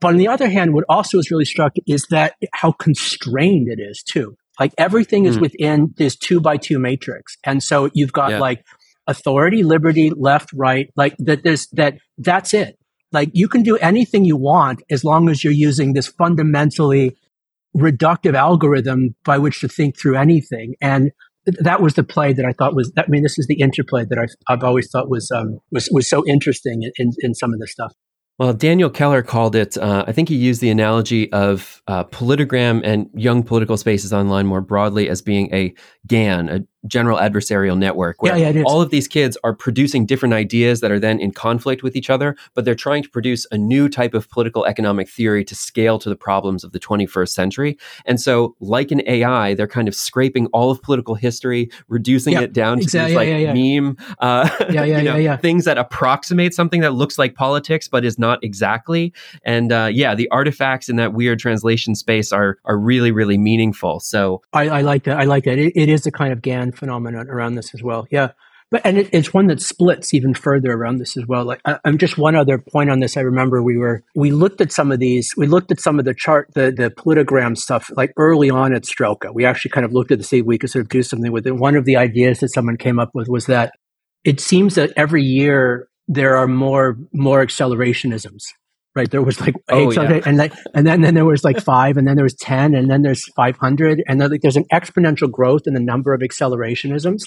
But 0.00 0.08
on 0.08 0.16
the 0.16 0.28
other 0.28 0.48
hand, 0.48 0.74
what 0.74 0.84
also 0.88 1.18
is 1.18 1.30
really 1.30 1.44
struck 1.44 1.72
is 1.86 2.06
that 2.10 2.34
how 2.52 2.72
constrained 2.72 3.68
it 3.68 3.80
is 3.80 4.02
too. 4.02 4.36
Like 4.58 4.72
everything 4.78 5.24
mm. 5.24 5.28
is 5.28 5.36
hmm. 5.36 5.42
within 5.42 5.94
this 5.96 6.16
two 6.16 6.40
by 6.40 6.56
two 6.56 6.78
matrix. 6.78 7.36
And 7.44 7.62
so 7.62 7.90
you've 7.92 8.12
got 8.12 8.32
yeah. 8.32 8.38
like 8.38 8.64
authority, 9.06 9.62
liberty, 9.62 10.10
left, 10.10 10.50
right, 10.54 10.90
like 10.96 11.14
that 11.18 11.42
there's 11.42 11.68
that 11.68 11.98
that's 12.18 12.54
it. 12.54 12.78
Like 13.12 13.30
you 13.32 13.48
can 13.48 13.62
do 13.62 13.76
anything 13.76 14.24
you 14.24 14.36
want 14.36 14.82
as 14.90 15.04
long 15.04 15.28
as 15.28 15.44
you're 15.44 15.52
using 15.52 15.92
this 15.92 16.08
fundamentally 16.08 17.16
reductive 17.76 18.34
algorithm 18.34 19.14
by 19.24 19.38
which 19.38 19.60
to 19.60 19.68
think 19.68 19.98
through 19.98 20.16
anything. 20.16 20.74
And 20.80 21.12
that 21.46 21.80
was 21.80 21.94
the 21.94 22.02
play 22.02 22.32
that 22.32 22.44
I 22.44 22.52
thought 22.52 22.74
was, 22.74 22.92
I 22.96 23.04
mean, 23.08 23.22
this 23.22 23.38
is 23.38 23.46
the 23.46 23.60
interplay 23.60 24.04
that 24.04 24.18
I've, 24.18 24.34
I've 24.48 24.64
always 24.64 24.90
thought 24.90 25.08
was, 25.08 25.30
um, 25.30 25.60
was, 25.70 25.88
was 25.92 26.08
so 26.08 26.26
interesting 26.26 26.82
in, 26.82 26.90
in, 26.98 27.12
in 27.20 27.34
some 27.34 27.52
of 27.52 27.60
this 27.60 27.70
stuff. 27.72 27.92
Well, 28.38 28.52
Daniel 28.52 28.90
Keller 28.90 29.22
called 29.22 29.56
it, 29.56 29.78
uh, 29.78 30.04
I 30.06 30.12
think 30.12 30.28
he 30.28 30.36
used 30.36 30.60
the 30.60 30.68
analogy 30.68 31.32
of 31.32 31.82
uh, 31.86 32.04
politigram 32.04 32.82
and 32.84 33.08
young 33.14 33.42
political 33.42 33.78
spaces 33.78 34.12
online 34.12 34.46
more 34.46 34.60
broadly 34.60 35.08
as 35.08 35.22
being 35.22 35.54
a 35.54 35.74
GAN, 36.06 36.48
a 36.50 36.60
general 36.86 37.18
adversarial 37.18 37.76
network 37.76 38.22
where 38.22 38.36
yeah, 38.36 38.50
yeah, 38.50 38.62
all 38.64 38.80
of 38.80 38.90
these 38.90 39.08
kids 39.08 39.36
are 39.42 39.54
producing 39.54 40.06
different 40.06 40.34
ideas 40.34 40.80
that 40.80 40.90
are 40.90 41.00
then 41.00 41.18
in 41.18 41.32
conflict 41.32 41.82
with 41.82 41.96
each 41.96 42.10
other, 42.10 42.36
but 42.54 42.64
they're 42.64 42.74
trying 42.74 43.02
to 43.02 43.08
produce 43.08 43.46
a 43.50 43.58
new 43.58 43.88
type 43.88 44.14
of 44.14 44.28
political 44.30 44.64
economic 44.66 45.08
theory 45.08 45.44
to 45.44 45.54
scale 45.54 45.98
to 45.98 46.08
the 46.08 46.16
problems 46.16 46.64
of 46.64 46.72
the 46.72 46.78
21st 46.78 47.28
century. 47.28 47.78
And 48.04 48.20
so, 48.20 48.54
like 48.60 48.90
an 48.90 49.02
AI, 49.06 49.54
they're 49.54 49.66
kind 49.66 49.88
of 49.88 49.94
scraping 49.94 50.46
all 50.48 50.70
of 50.70 50.80
political 50.82 51.14
history, 51.14 51.70
reducing 51.88 52.34
yeah, 52.34 52.42
it 52.42 52.52
down 52.52 52.78
to 52.78 52.82
exactly, 52.82 53.26
these 53.26 53.46
like 53.46 53.54
meme, 53.54 53.96
uh, 54.20 54.48
yeah, 54.70 54.84
yeah, 54.84 54.98
you 54.98 55.04
know, 55.04 55.16
yeah, 55.16 55.36
things 55.36 55.64
that 55.64 55.78
approximate 55.78 56.54
something 56.54 56.80
that 56.80 56.94
looks 56.94 57.18
like 57.18 57.34
politics 57.34 57.88
but 57.88 58.04
is 58.04 58.18
not 58.18 58.42
exactly. 58.44 59.12
And 59.44 59.72
uh, 59.72 59.90
yeah, 59.92 60.14
the 60.14 60.28
artifacts 60.30 60.88
in 60.88 60.96
that 60.96 61.12
weird 61.12 61.38
translation 61.38 61.94
space 61.94 62.32
are 62.32 62.58
are 62.64 62.78
really 62.78 63.10
really 63.10 63.38
meaningful. 63.38 64.00
So 64.00 64.42
I, 64.52 64.68
I 64.68 64.80
like 64.82 65.04
that. 65.04 65.18
I 65.18 65.24
like 65.24 65.44
that. 65.44 65.58
It, 65.58 65.72
it 65.74 65.88
is 65.88 66.06
a 66.06 66.10
kind 66.10 66.32
of 66.32 66.42
GAN 66.42 66.72
phenomenon 66.76 67.28
around 67.28 67.54
this 67.54 67.74
as 67.74 67.82
well. 67.82 68.06
Yeah. 68.10 68.30
But, 68.70 68.82
and 68.84 68.98
it, 68.98 69.08
it's 69.12 69.32
one 69.32 69.46
that 69.46 69.62
splits 69.62 70.12
even 70.12 70.34
further 70.34 70.72
around 70.72 70.98
this 70.98 71.16
as 71.16 71.24
well. 71.26 71.44
Like, 71.44 71.60
I, 71.64 71.78
am 71.84 71.98
just 71.98 72.18
one 72.18 72.34
other 72.34 72.58
point 72.58 72.90
on 72.90 72.98
this. 72.98 73.16
I 73.16 73.20
remember 73.20 73.62
we 73.62 73.76
were, 73.76 74.02
we 74.16 74.32
looked 74.32 74.60
at 74.60 74.72
some 74.72 74.90
of 74.90 74.98
these, 74.98 75.32
we 75.36 75.46
looked 75.46 75.70
at 75.70 75.80
some 75.80 76.00
of 76.00 76.04
the 76.04 76.14
chart, 76.14 76.50
the, 76.54 76.72
the 76.76 76.90
politigram 76.90 77.56
stuff, 77.56 77.90
like 77.96 78.12
early 78.16 78.50
on 78.50 78.74
at 78.74 78.82
Strelka. 78.82 79.32
We 79.32 79.44
actually 79.44 79.70
kind 79.70 79.86
of 79.86 79.92
looked 79.92 80.10
at 80.10 80.18
to 80.18 80.24
see 80.24 80.38
if 80.38 80.46
we 80.46 80.58
could 80.58 80.70
sort 80.70 80.84
of 80.84 80.88
do 80.88 81.04
something 81.04 81.30
with 81.30 81.46
it. 81.46 81.52
One 81.52 81.76
of 81.76 81.84
the 81.84 81.96
ideas 81.96 82.40
that 82.40 82.52
someone 82.52 82.76
came 82.76 82.98
up 82.98 83.10
with 83.14 83.28
was 83.28 83.46
that 83.46 83.72
it 84.24 84.40
seems 84.40 84.74
that 84.74 84.92
every 84.96 85.22
year 85.22 85.88
there 86.08 86.36
are 86.36 86.48
more, 86.48 86.96
more 87.12 87.44
accelerationisms 87.44 88.42
right? 88.96 89.11
There 89.11 89.22
was 89.22 89.40
like 89.40 89.54
oh, 89.68 89.92
yeah. 89.92 90.20
and 90.24 90.38
like, 90.38 90.54
and 90.74 90.87
then, 90.87 91.02
then 91.02 91.14
there 91.14 91.24
was 91.24 91.44
like 91.44 91.61
five, 91.61 91.96
and 91.96 92.09
then 92.09 92.16
there 92.16 92.24
was 92.24 92.35
ten, 92.35 92.74
and 92.74 92.90
then 92.90 93.02
there's 93.02 93.24
five 93.35 93.56
hundred, 93.59 94.02
and 94.09 94.20
then 94.20 94.30
like 94.30 94.40
there's 94.40 94.56
an 94.56 94.64
exponential 94.72 95.30
growth 95.30 95.62
in 95.66 95.74
the 95.74 95.80
number 95.80 96.14
of 96.14 96.20
accelerationisms. 96.22 97.22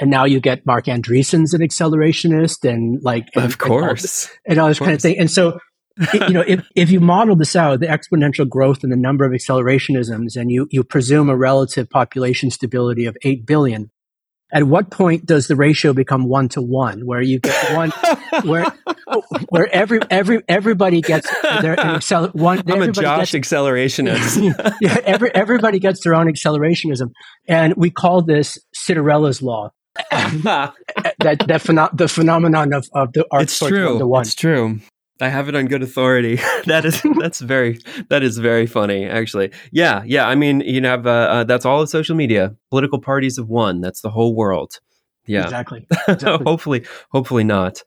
And 0.00 0.10
now 0.10 0.24
you 0.24 0.40
get 0.40 0.64
Marc 0.64 0.86
Andreessen's 0.86 1.52
an 1.54 1.60
accelerationist, 1.60 2.68
and 2.68 3.02
like 3.02 3.28
and, 3.34 3.44
of 3.44 3.58
course, 3.58 4.26
and 4.26 4.32
all, 4.32 4.52
and 4.52 4.60
all 4.60 4.68
this 4.68 4.78
kind 4.78 4.92
of 4.92 5.02
thing. 5.02 5.18
And 5.18 5.30
so, 5.30 5.58
you 6.14 6.30
know, 6.30 6.44
if 6.46 6.66
if 6.74 6.90
you 6.90 7.00
model 7.00 7.36
this 7.36 7.54
out, 7.54 7.80
the 7.80 7.86
exponential 7.86 8.48
growth 8.48 8.82
in 8.84 8.90
the 8.90 8.96
number 8.96 9.24
of 9.24 9.32
accelerationisms, 9.32 10.36
and 10.36 10.50
you 10.50 10.66
you 10.70 10.82
presume 10.82 11.28
a 11.28 11.36
relative 11.36 11.90
population 11.90 12.50
stability 12.50 13.04
of 13.06 13.16
eight 13.22 13.44
billion, 13.44 13.90
at 14.52 14.64
what 14.64 14.90
point 14.90 15.24
does 15.24 15.48
the 15.48 15.56
ratio 15.56 15.92
become 15.92 16.28
one 16.28 16.48
to 16.50 16.60
one 16.60 17.06
where 17.06 17.22
you 17.22 17.40
get 17.40 17.74
one 17.74 17.90
where 18.44 18.66
where 19.48 19.68
every 19.74 20.00
every 20.10 20.42
everybody 20.48 21.00
gets 21.00 21.28
their 21.42 21.76
accel- 21.76 22.34
one. 22.34 22.62
I'm 22.70 22.82
a 22.82 22.92
Josh 22.92 23.32
gets, 23.32 23.48
accelerationist. 23.48 24.76
yeah, 24.80 24.98
every 25.04 25.34
everybody 25.34 25.78
gets 25.78 26.04
their 26.04 26.14
own 26.14 26.26
accelerationism, 26.26 27.12
and 27.48 27.74
we 27.76 27.90
call 27.90 28.22
this 28.22 28.58
Citarella's 28.76 29.42
law. 29.42 29.70
that 30.12 30.74
that 31.18 31.60
pheno- 31.62 31.96
the 31.96 32.08
phenomenon 32.08 32.72
of, 32.72 32.86
of 32.94 33.12
the 33.12 33.26
art 33.30 33.44
it's 33.44 33.58
true. 33.58 33.98
The 33.98 34.06
one. 34.06 34.22
It's 34.22 34.34
true. 34.34 34.80
I 35.22 35.28
have 35.28 35.48
it 35.48 35.54
on 35.54 35.66
good 35.66 35.84
authority. 35.84 36.36
that 36.66 36.84
is 36.84 37.00
that's 37.20 37.40
very 37.40 37.78
that 38.08 38.24
is 38.24 38.38
very 38.38 38.66
funny 38.66 39.04
actually. 39.04 39.52
Yeah, 39.70 40.02
yeah. 40.04 40.26
I 40.26 40.34
mean, 40.34 40.60
you 40.62 40.82
have 40.82 41.06
uh, 41.06 41.10
uh, 41.10 41.44
that's 41.44 41.64
all 41.64 41.80
of 41.80 41.88
social 41.88 42.16
media. 42.16 42.56
Political 42.70 42.98
parties 43.00 43.36
have 43.36 43.48
won. 43.48 43.80
That's 43.80 44.00
the 44.00 44.10
whole 44.10 44.34
world. 44.34 44.80
Yeah, 45.26 45.44
exactly. 45.44 45.86
exactly. 46.08 46.44
hopefully, 46.44 46.84
hopefully 47.12 47.44
not. 47.44 47.84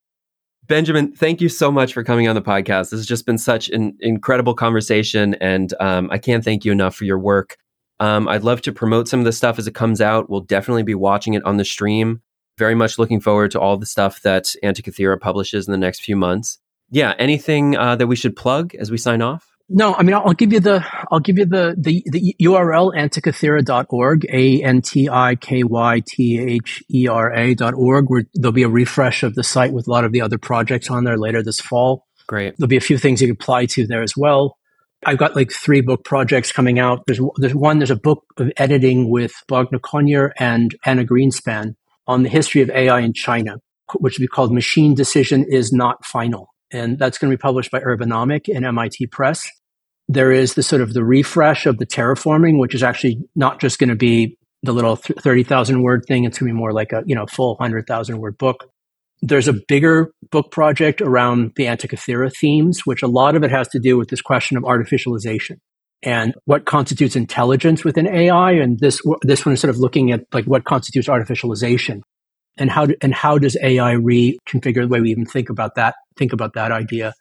Benjamin, 0.67 1.11
thank 1.11 1.41
you 1.41 1.49
so 1.49 1.71
much 1.71 1.93
for 1.93 2.03
coming 2.05 2.27
on 2.29 2.35
the 2.35 2.41
podcast. 2.41 2.89
This 2.89 2.99
has 2.99 3.05
just 3.05 3.25
been 3.25 3.37
such 3.37 3.69
an 3.69 3.97
incredible 3.99 4.55
conversation, 4.55 5.35
and 5.35 5.73
um, 5.81 6.09
I 6.11 6.17
can't 6.17 6.43
thank 6.43 6.63
you 6.63 6.71
enough 6.71 6.95
for 6.95 7.03
your 7.03 7.19
work. 7.19 7.57
Um, 7.99 8.29
I'd 8.29 8.43
love 8.43 8.61
to 8.61 8.71
promote 8.71 9.09
some 9.09 9.19
of 9.19 9.25
the 9.25 9.33
stuff 9.33 9.59
as 9.59 9.67
it 9.67 9.75
comes 9.75 9.99
out. 9.99 10.29
We'll 10.29 10.41
definitely 10.41 10.83
be 10.83 10.95
watching 10.95 11.33
it 11.33 11.43
on 11.43 11.57
the 11.57 11.65
stream. 11.65 12.21
Very 12.57 12.75
much 12.75 12.97
looking 12.97 13.19
forward 13.19 13.51
to 13.51 13.59
all 13.59 13.77
the 13.77 13.85
stuff 13.85 14.21
that 14.21 14.55
Antikythera 14.63 15.19
publishes 15.19 15.67
in 15.67 15.73
the 15.73 15.77
next 15.77 15.99
few 15.99 16.15
months 16.15 16.59
yeah, 16.89 17.13
anything 17.17 17.75
uh, 17.75 17.95
that 17.95 18.07
we 18.07 18.15
should 18.15 18.35
plug 18.35 18.75
as 18.75 18.91
we 18.91 18.97
sign 18.97 19.21
off? 19.21 19.45
No, 19.67 19.95
I 19.95 20.03
mean 20.03 20.13
I'll, 20.13 20.33
give 20.33 20.53
you 20.53 20.59
the 20.59 20.85
I'll 21.11 21.19
give 21.19 21.39
you 21.39 21.45
the 21.45 21.75
the, 21.75 22.03
the 22.05 22.35
URL 22.39 22.95
antikythera.org 22.95 24.25
a 24.29 24.61
n 24.61 24.81
t 24.83 25.09
i 25.09 25.35
k 25.35 25.63
y 25.63 26.03
t 26.05 26.39
h 26.39 26.83
e 26.87 27.07
r 27.07 27.33
a 27.33 27.55
dot 27.55 27.73
org 27.73 28.05
where 28.07 28.25
there'll 28.35 28.51
be 28.51 28.61
a 28.61 28.69
refresh 28.69 29.23
of 29.23 29.33
the 29.33 29.43
site 29.43 29.73
with 29.73 29.87
a 29.87 29.91
lot 29.91 30.03
of 30.03 30.11
the 30.11 30.21
other 30.21 30.37
projects 30.37 30.91
on 30.91 31.03
there 31.03 31.17
later 31.17 31.41
this 31.41 31.59
fall. 31.59 32.05
Great. 32.27 32.53
There'll 32.57 32.69
be 32.69 32.77
a 32.77 32.81
few 32.81 32.99
things 32.99 33.21
you 33.21 33.27
can 33.27 33.37
apply 33.41 33.65
to 33.67 33.87
there 33.87 34.03
as 34.03 34.13
well. 34.15 34.57
I've 35.03 35.17
got 35.17 35.35
like 35.35 35.51
three 35.51 35.81
book 35.81 36.03
projects 36.03 36.51
coming 36.51 36.77
out. 36.77 37.01
There's 37.07 37.19
there's 37.37 37.55
one 37.55 37.79
there's 37.79 37.89
a 37.89 37.95
book 37.95 38.23
of 38.37 38.51
editing 38.57 39.09
with 39.09 39.33
Bogna 39.49 39.79
Konior 39.79 40.29
and 40.37 40.75
Anna 40.85 41.03
Greenspan 41.03 41.73
on 42.05 42.21
the 42.21 42.29
history 42.29 42.61
of 42.61 42.69
AI 42.69 42.99
in 42.99 43.13
China, 43.13 43.55
which 43.95 44.19
will 44.19 44.23
be 44.23 44.27
called 44.27 44.53
Machine 44.53 44.93
Decision 44.93 45.43
is 45.43 45.73
Not 45.73 46.05
Final 46.05 46.54
and 46.75 46.99
that's 46.99 47.17
going 47.17 47.31
to 47.31 47.37
be 47.37 47.41
published 47.41 47.71
by 47.71 47.79
Urbanomic 47.79 48.53
and 48.53 48.65
MIT 48.65 49.07
Press. 49.07 49.49
There 50.07 50.31
is 50.31 50.53
the 50.53 50.63
sort 50.63 50.81
of 50.81 50.93
the 50.93 51.03
refresh 51.03 51.65
of 51.65 51.77
the 51.77 51.85
terraforming, 51.85 52.59
which 52.59 52.75
is 52.75 52.83
actually 52.83 53.19
not 53.35 53.59
just 53.59 53.79
going 53.79 53.89
to 53.89 53.95
be 53.95 54.37
the 54.61 54.73
little 54.73 54.95
30,000 54.95 55.81
word 55.81 56.03
thing. 56.07 56.25
It's 56.25 56.37
going 56.37 56.49
to 56.49 56.53
be 56.53 56.59
more 56.59 56.73
like 56.73 56.91
a, 56.91 57.03
you 57.05 57.15
know, 57.15 57.25
full 57.25 57.55
100,000 57.55 58.19
word 58.19 58.37
book. 58.37 58.69
There's 59.21 59.47
a 59.47 59.53
bigger 59.53 60.11
book 60.31 60.51
project 60.51 61.01
around 61.01 61.53
the 61.55 61.65
Antikythera 61.65 62.31
themes, 62.35 62.81
which 62.85 63.01
a 63.01 63.07
lot 63.07 63.35
of 63.35 63.43
it 63.43 63.51
has 63.51 63.67
to 63.69 63.79
do 63.79 63.97
with 63.97 64.09
this 64.09 64.21
question 64.21 64.57
of 64.57 64.63
artificialization 64.63 65.57
and 66.03 66.35
what 66.45 66.65
constitutes 66.65 67.15
intelligence 67.15 67.83
within 67.83 68.07
AI. 68.07 68.51
And 68.51 68.77
this, 68.79 69.01
this 69.23 69.45
one 69.45 69.53
is 69.53 69.61
sort 69.61 69.73
of 69.73 69.79
looking 69.79 70.11
at 70.11 70.25
like 70.33 70.45
what 70.45 70.65
constitutes 70.65 71.07
artificialization 71.07 72.01
and 72.57 72.69
how 72.69 72.85
do, 72.85 72.95
and 73.01 73.13
how 73.13 73.37
does 73.37 73.57
AI 73.61 73.93
reconfigure 73.93 74.81
the 74.81 74.87
way 74.87 75.01
we 75.01 75.11
even 75.11 75.25
think 75.25 75.49
about 75.49 75.75
that 75.75 75.95
think 76.17 76.33
about 76.33 76.53
that 76.53 76.71
idea. 76.71 77.13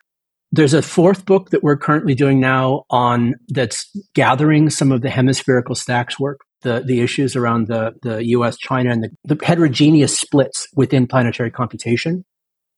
There's 0.53 0.75
a 0.75 0.83
fourth 0.83 1.27
book 1.27 1.51
that 1.51 1.65
we're 1.65 1.77
currently 1.77 2.15
doing 2.15 2.39
now 2.39 2.85
on 2.89 3.35
that's 3.49 3.91
gathering 4.15 4.71
some 4.71 4.93
of 4.93 5.03
the 5.03 5.11
hemispherical 5.11 5.75
stacks 5.75 6.19
work, 6.21 6.41
the 6.63 6.85
the 6.87 7.01
issues 7.01 7.35
around 7.35 7.67
the 7.67 7.93
the 8.03 8.25
U.S. 8.27 8.57
China 8.57 8.91
and 8.91 9.03
the, 9.03 9.35
the 9.35 9.45
heterogeneous 9.45 10.17
splits 10.17 10.69
within 10.77 11.07
planetary 11.07 11.51
computation. 11.51 12.25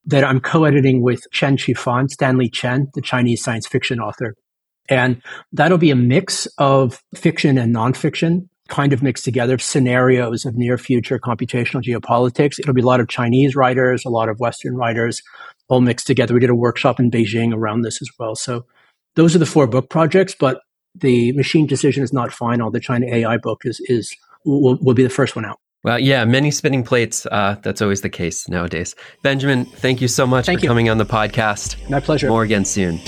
That 0.09 0.23
I'm 0.23 0.39
co-editing 0.39 1.03
with 1.03 1.25
Chen 1.33 1.57
Qiufan, 1.57 2.09
Stanley 2.09 2.49
Chen, 2.49 2.87
the 2.95 3.03
Chinese 3.03 3.43
science 3.43 3.67
fiction 3.67 3.99
author, 3.99 4.35
and 4.89 5.21
that'll 5.53 5.79
be 5.79 5.91
a 5.91 5.97
mix 5.97 6.47
of 6.59 7.03
fiction 7.15 7.59
and 7.59 7.75
nonfiction 7.75 8.49
kind 8.69 8.93
of 8.93 9.03
mixed 9.03 9.25
together 9.25 9.59
scenarios 9.59 10.45
of 10.45 10.57
near 10.57 10.79
future 10.79 11.19
computational 11.19 11.83
geopolitics. 11.83 12.59
It'll 12.59 12.75
be 12.75 12.83
a 12.83 12.87
lot 12.87 13.01
of 13.01 13.09
Chinese 13.09 13.55
writers, 13.57 14.05
a 14.05 14.11
lot 14.11 14.29
of 14.29 14.39
Western 14.41 14.77
writers, 14.77 15.23
all 15.69 15.81
mixed 15.81 16.07
together. 16.07 16.35
We 16.35 16.41
did 16.41 16.51
a 16.51 16.55
workshop 16.55 17.01
in 17.01 17.11
Beijing 17.11 17.55
around 17.55 17.83
this 17.83 18.01
as 18.03 18.09
well. 18.19 18.35
So 18.35 18.67
those 19.15 19.35
are 19.35 19.39
the 19.39 19.47
four 19.47 19.67
book 19.67 19.91
projects, 19.91 20.35
but 20.39 20.61
the 20.95 21.33
machine 21.33 21.67
decision 21.67 22.03
is 22.03 22.13
not 22.13 22.33
final. 22.33 22.71
The 22.71 22.81
China 22.81 23.07
AI 23.07 23.37
book 23.37 23.63
is, 23.65 23.81
is 23.87 24.15
will, 24.45 24.79
will 24.81 24.95
be 24.95 25.03
the 25.03 25.11
first 25.11 25.37
one 25.37 25.45
out. 25.45 25.59
Well, 25.85 26.01
yeah, 26.01 26.25
many 26.25 26.51
spinning 26.51 26.83
plates. 26.83 27.27
Uh, 27.27 27.57
that's 27.63 27.81
always 27.81 28.01
the 28.01 28.09
case 28.09 28.49
nowadays. 28.49 28.97
Benjamin, 29.23 29.67
thank 29.67 30.01
you 30.01 30.09
so 30.09 30.27
much 30.27 30.47
thank 30.47 30.61
for 30.61 30.65
you. 30.65 30.69
coming 30.69 30.89
on 30.91 30.99
the 30.99 31.07
podcast. 31.07 31.89
My 31.89 32.01
pleasure. 32.01 32.29
More 32.29 32.43
again 32.43 32.65
soon. 32.65 33.01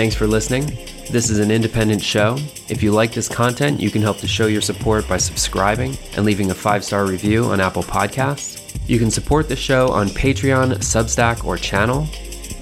Thanks 0.00 0.14
for 0.14 0.26
listening. 0.26 0.64
This 1.10 1.28
is 1.28 1.40
an 1.40 1.50
independent 1.50 2.02
show. 2.02 2.38
If 2.70 2.82
you 2.82 2.90
like 2.90 3.12
this 3.12 3.28
content, 3.28 3.80
you 3.80 3.90
can 3.90 4.00
help 4.00 4.16
to 4.20 4.26
show 4.26 4.46
your 4.46 4.62
support 4.62 5.06
by 5.06 5.18
subscribing 5.18 5.98
and 6.16 6.24
leaving 6.24 6.50
a 6.50 6.54
five 6.54 6.82
star 6.82 7.04
review 7.04 7.44
on 7.44 7.60
Apple 7.60 7.82
Podcasts. 7.82 8.80
You 8.88 8.98
can 8.98 9.10
support 9.10 9.46
the 9.46 9.56
show 9.56 9.88
on 9.90 10.08
Patreon, 10.08 10.72
Substack, 10.76 11.44
or 11.44 11.58
channel. 11.58 12.06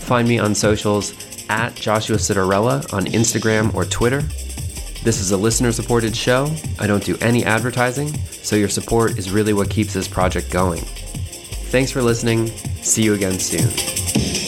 Find 0.01 0.27
me 0.27 0.40
on 0.40 0.53
socials 0.53 1.14
at 1.48 1.77
Joshua 1.77 2.16
Citarella 2.16 2.92
on 2.92 3.05
Instagram 3.05 3.72
or 3.72 3.85
Twitter. 3.85 4.22
This 5.05 5.20
is 5.20 5.31
a 5.31 5.37
listener 5.37 5.70
supported 5.70 6.16
show. 6.16 6.53
I 6.81 6.88
don't 6.88 7.05
do 7.05 7.16
any 7.20 7.44
advertising, 7.44 8.18
so 8.33 8.57
your 8.57 8.68
support 8.68 9.16
is 9.16 9.31
really 9.31 9.53
what 9.53 9.70
keeps 9.70 9.92
this 9.94 10.09
project 10.09 10.51
going. 10.51 10.81
Thanks 11.70 11.92
for 11.92 12.03
listening. 12.03 12.48
See 12.83 13.05
you 13.05 13.14
again 13.14 13.38
soon. 13.38 14.47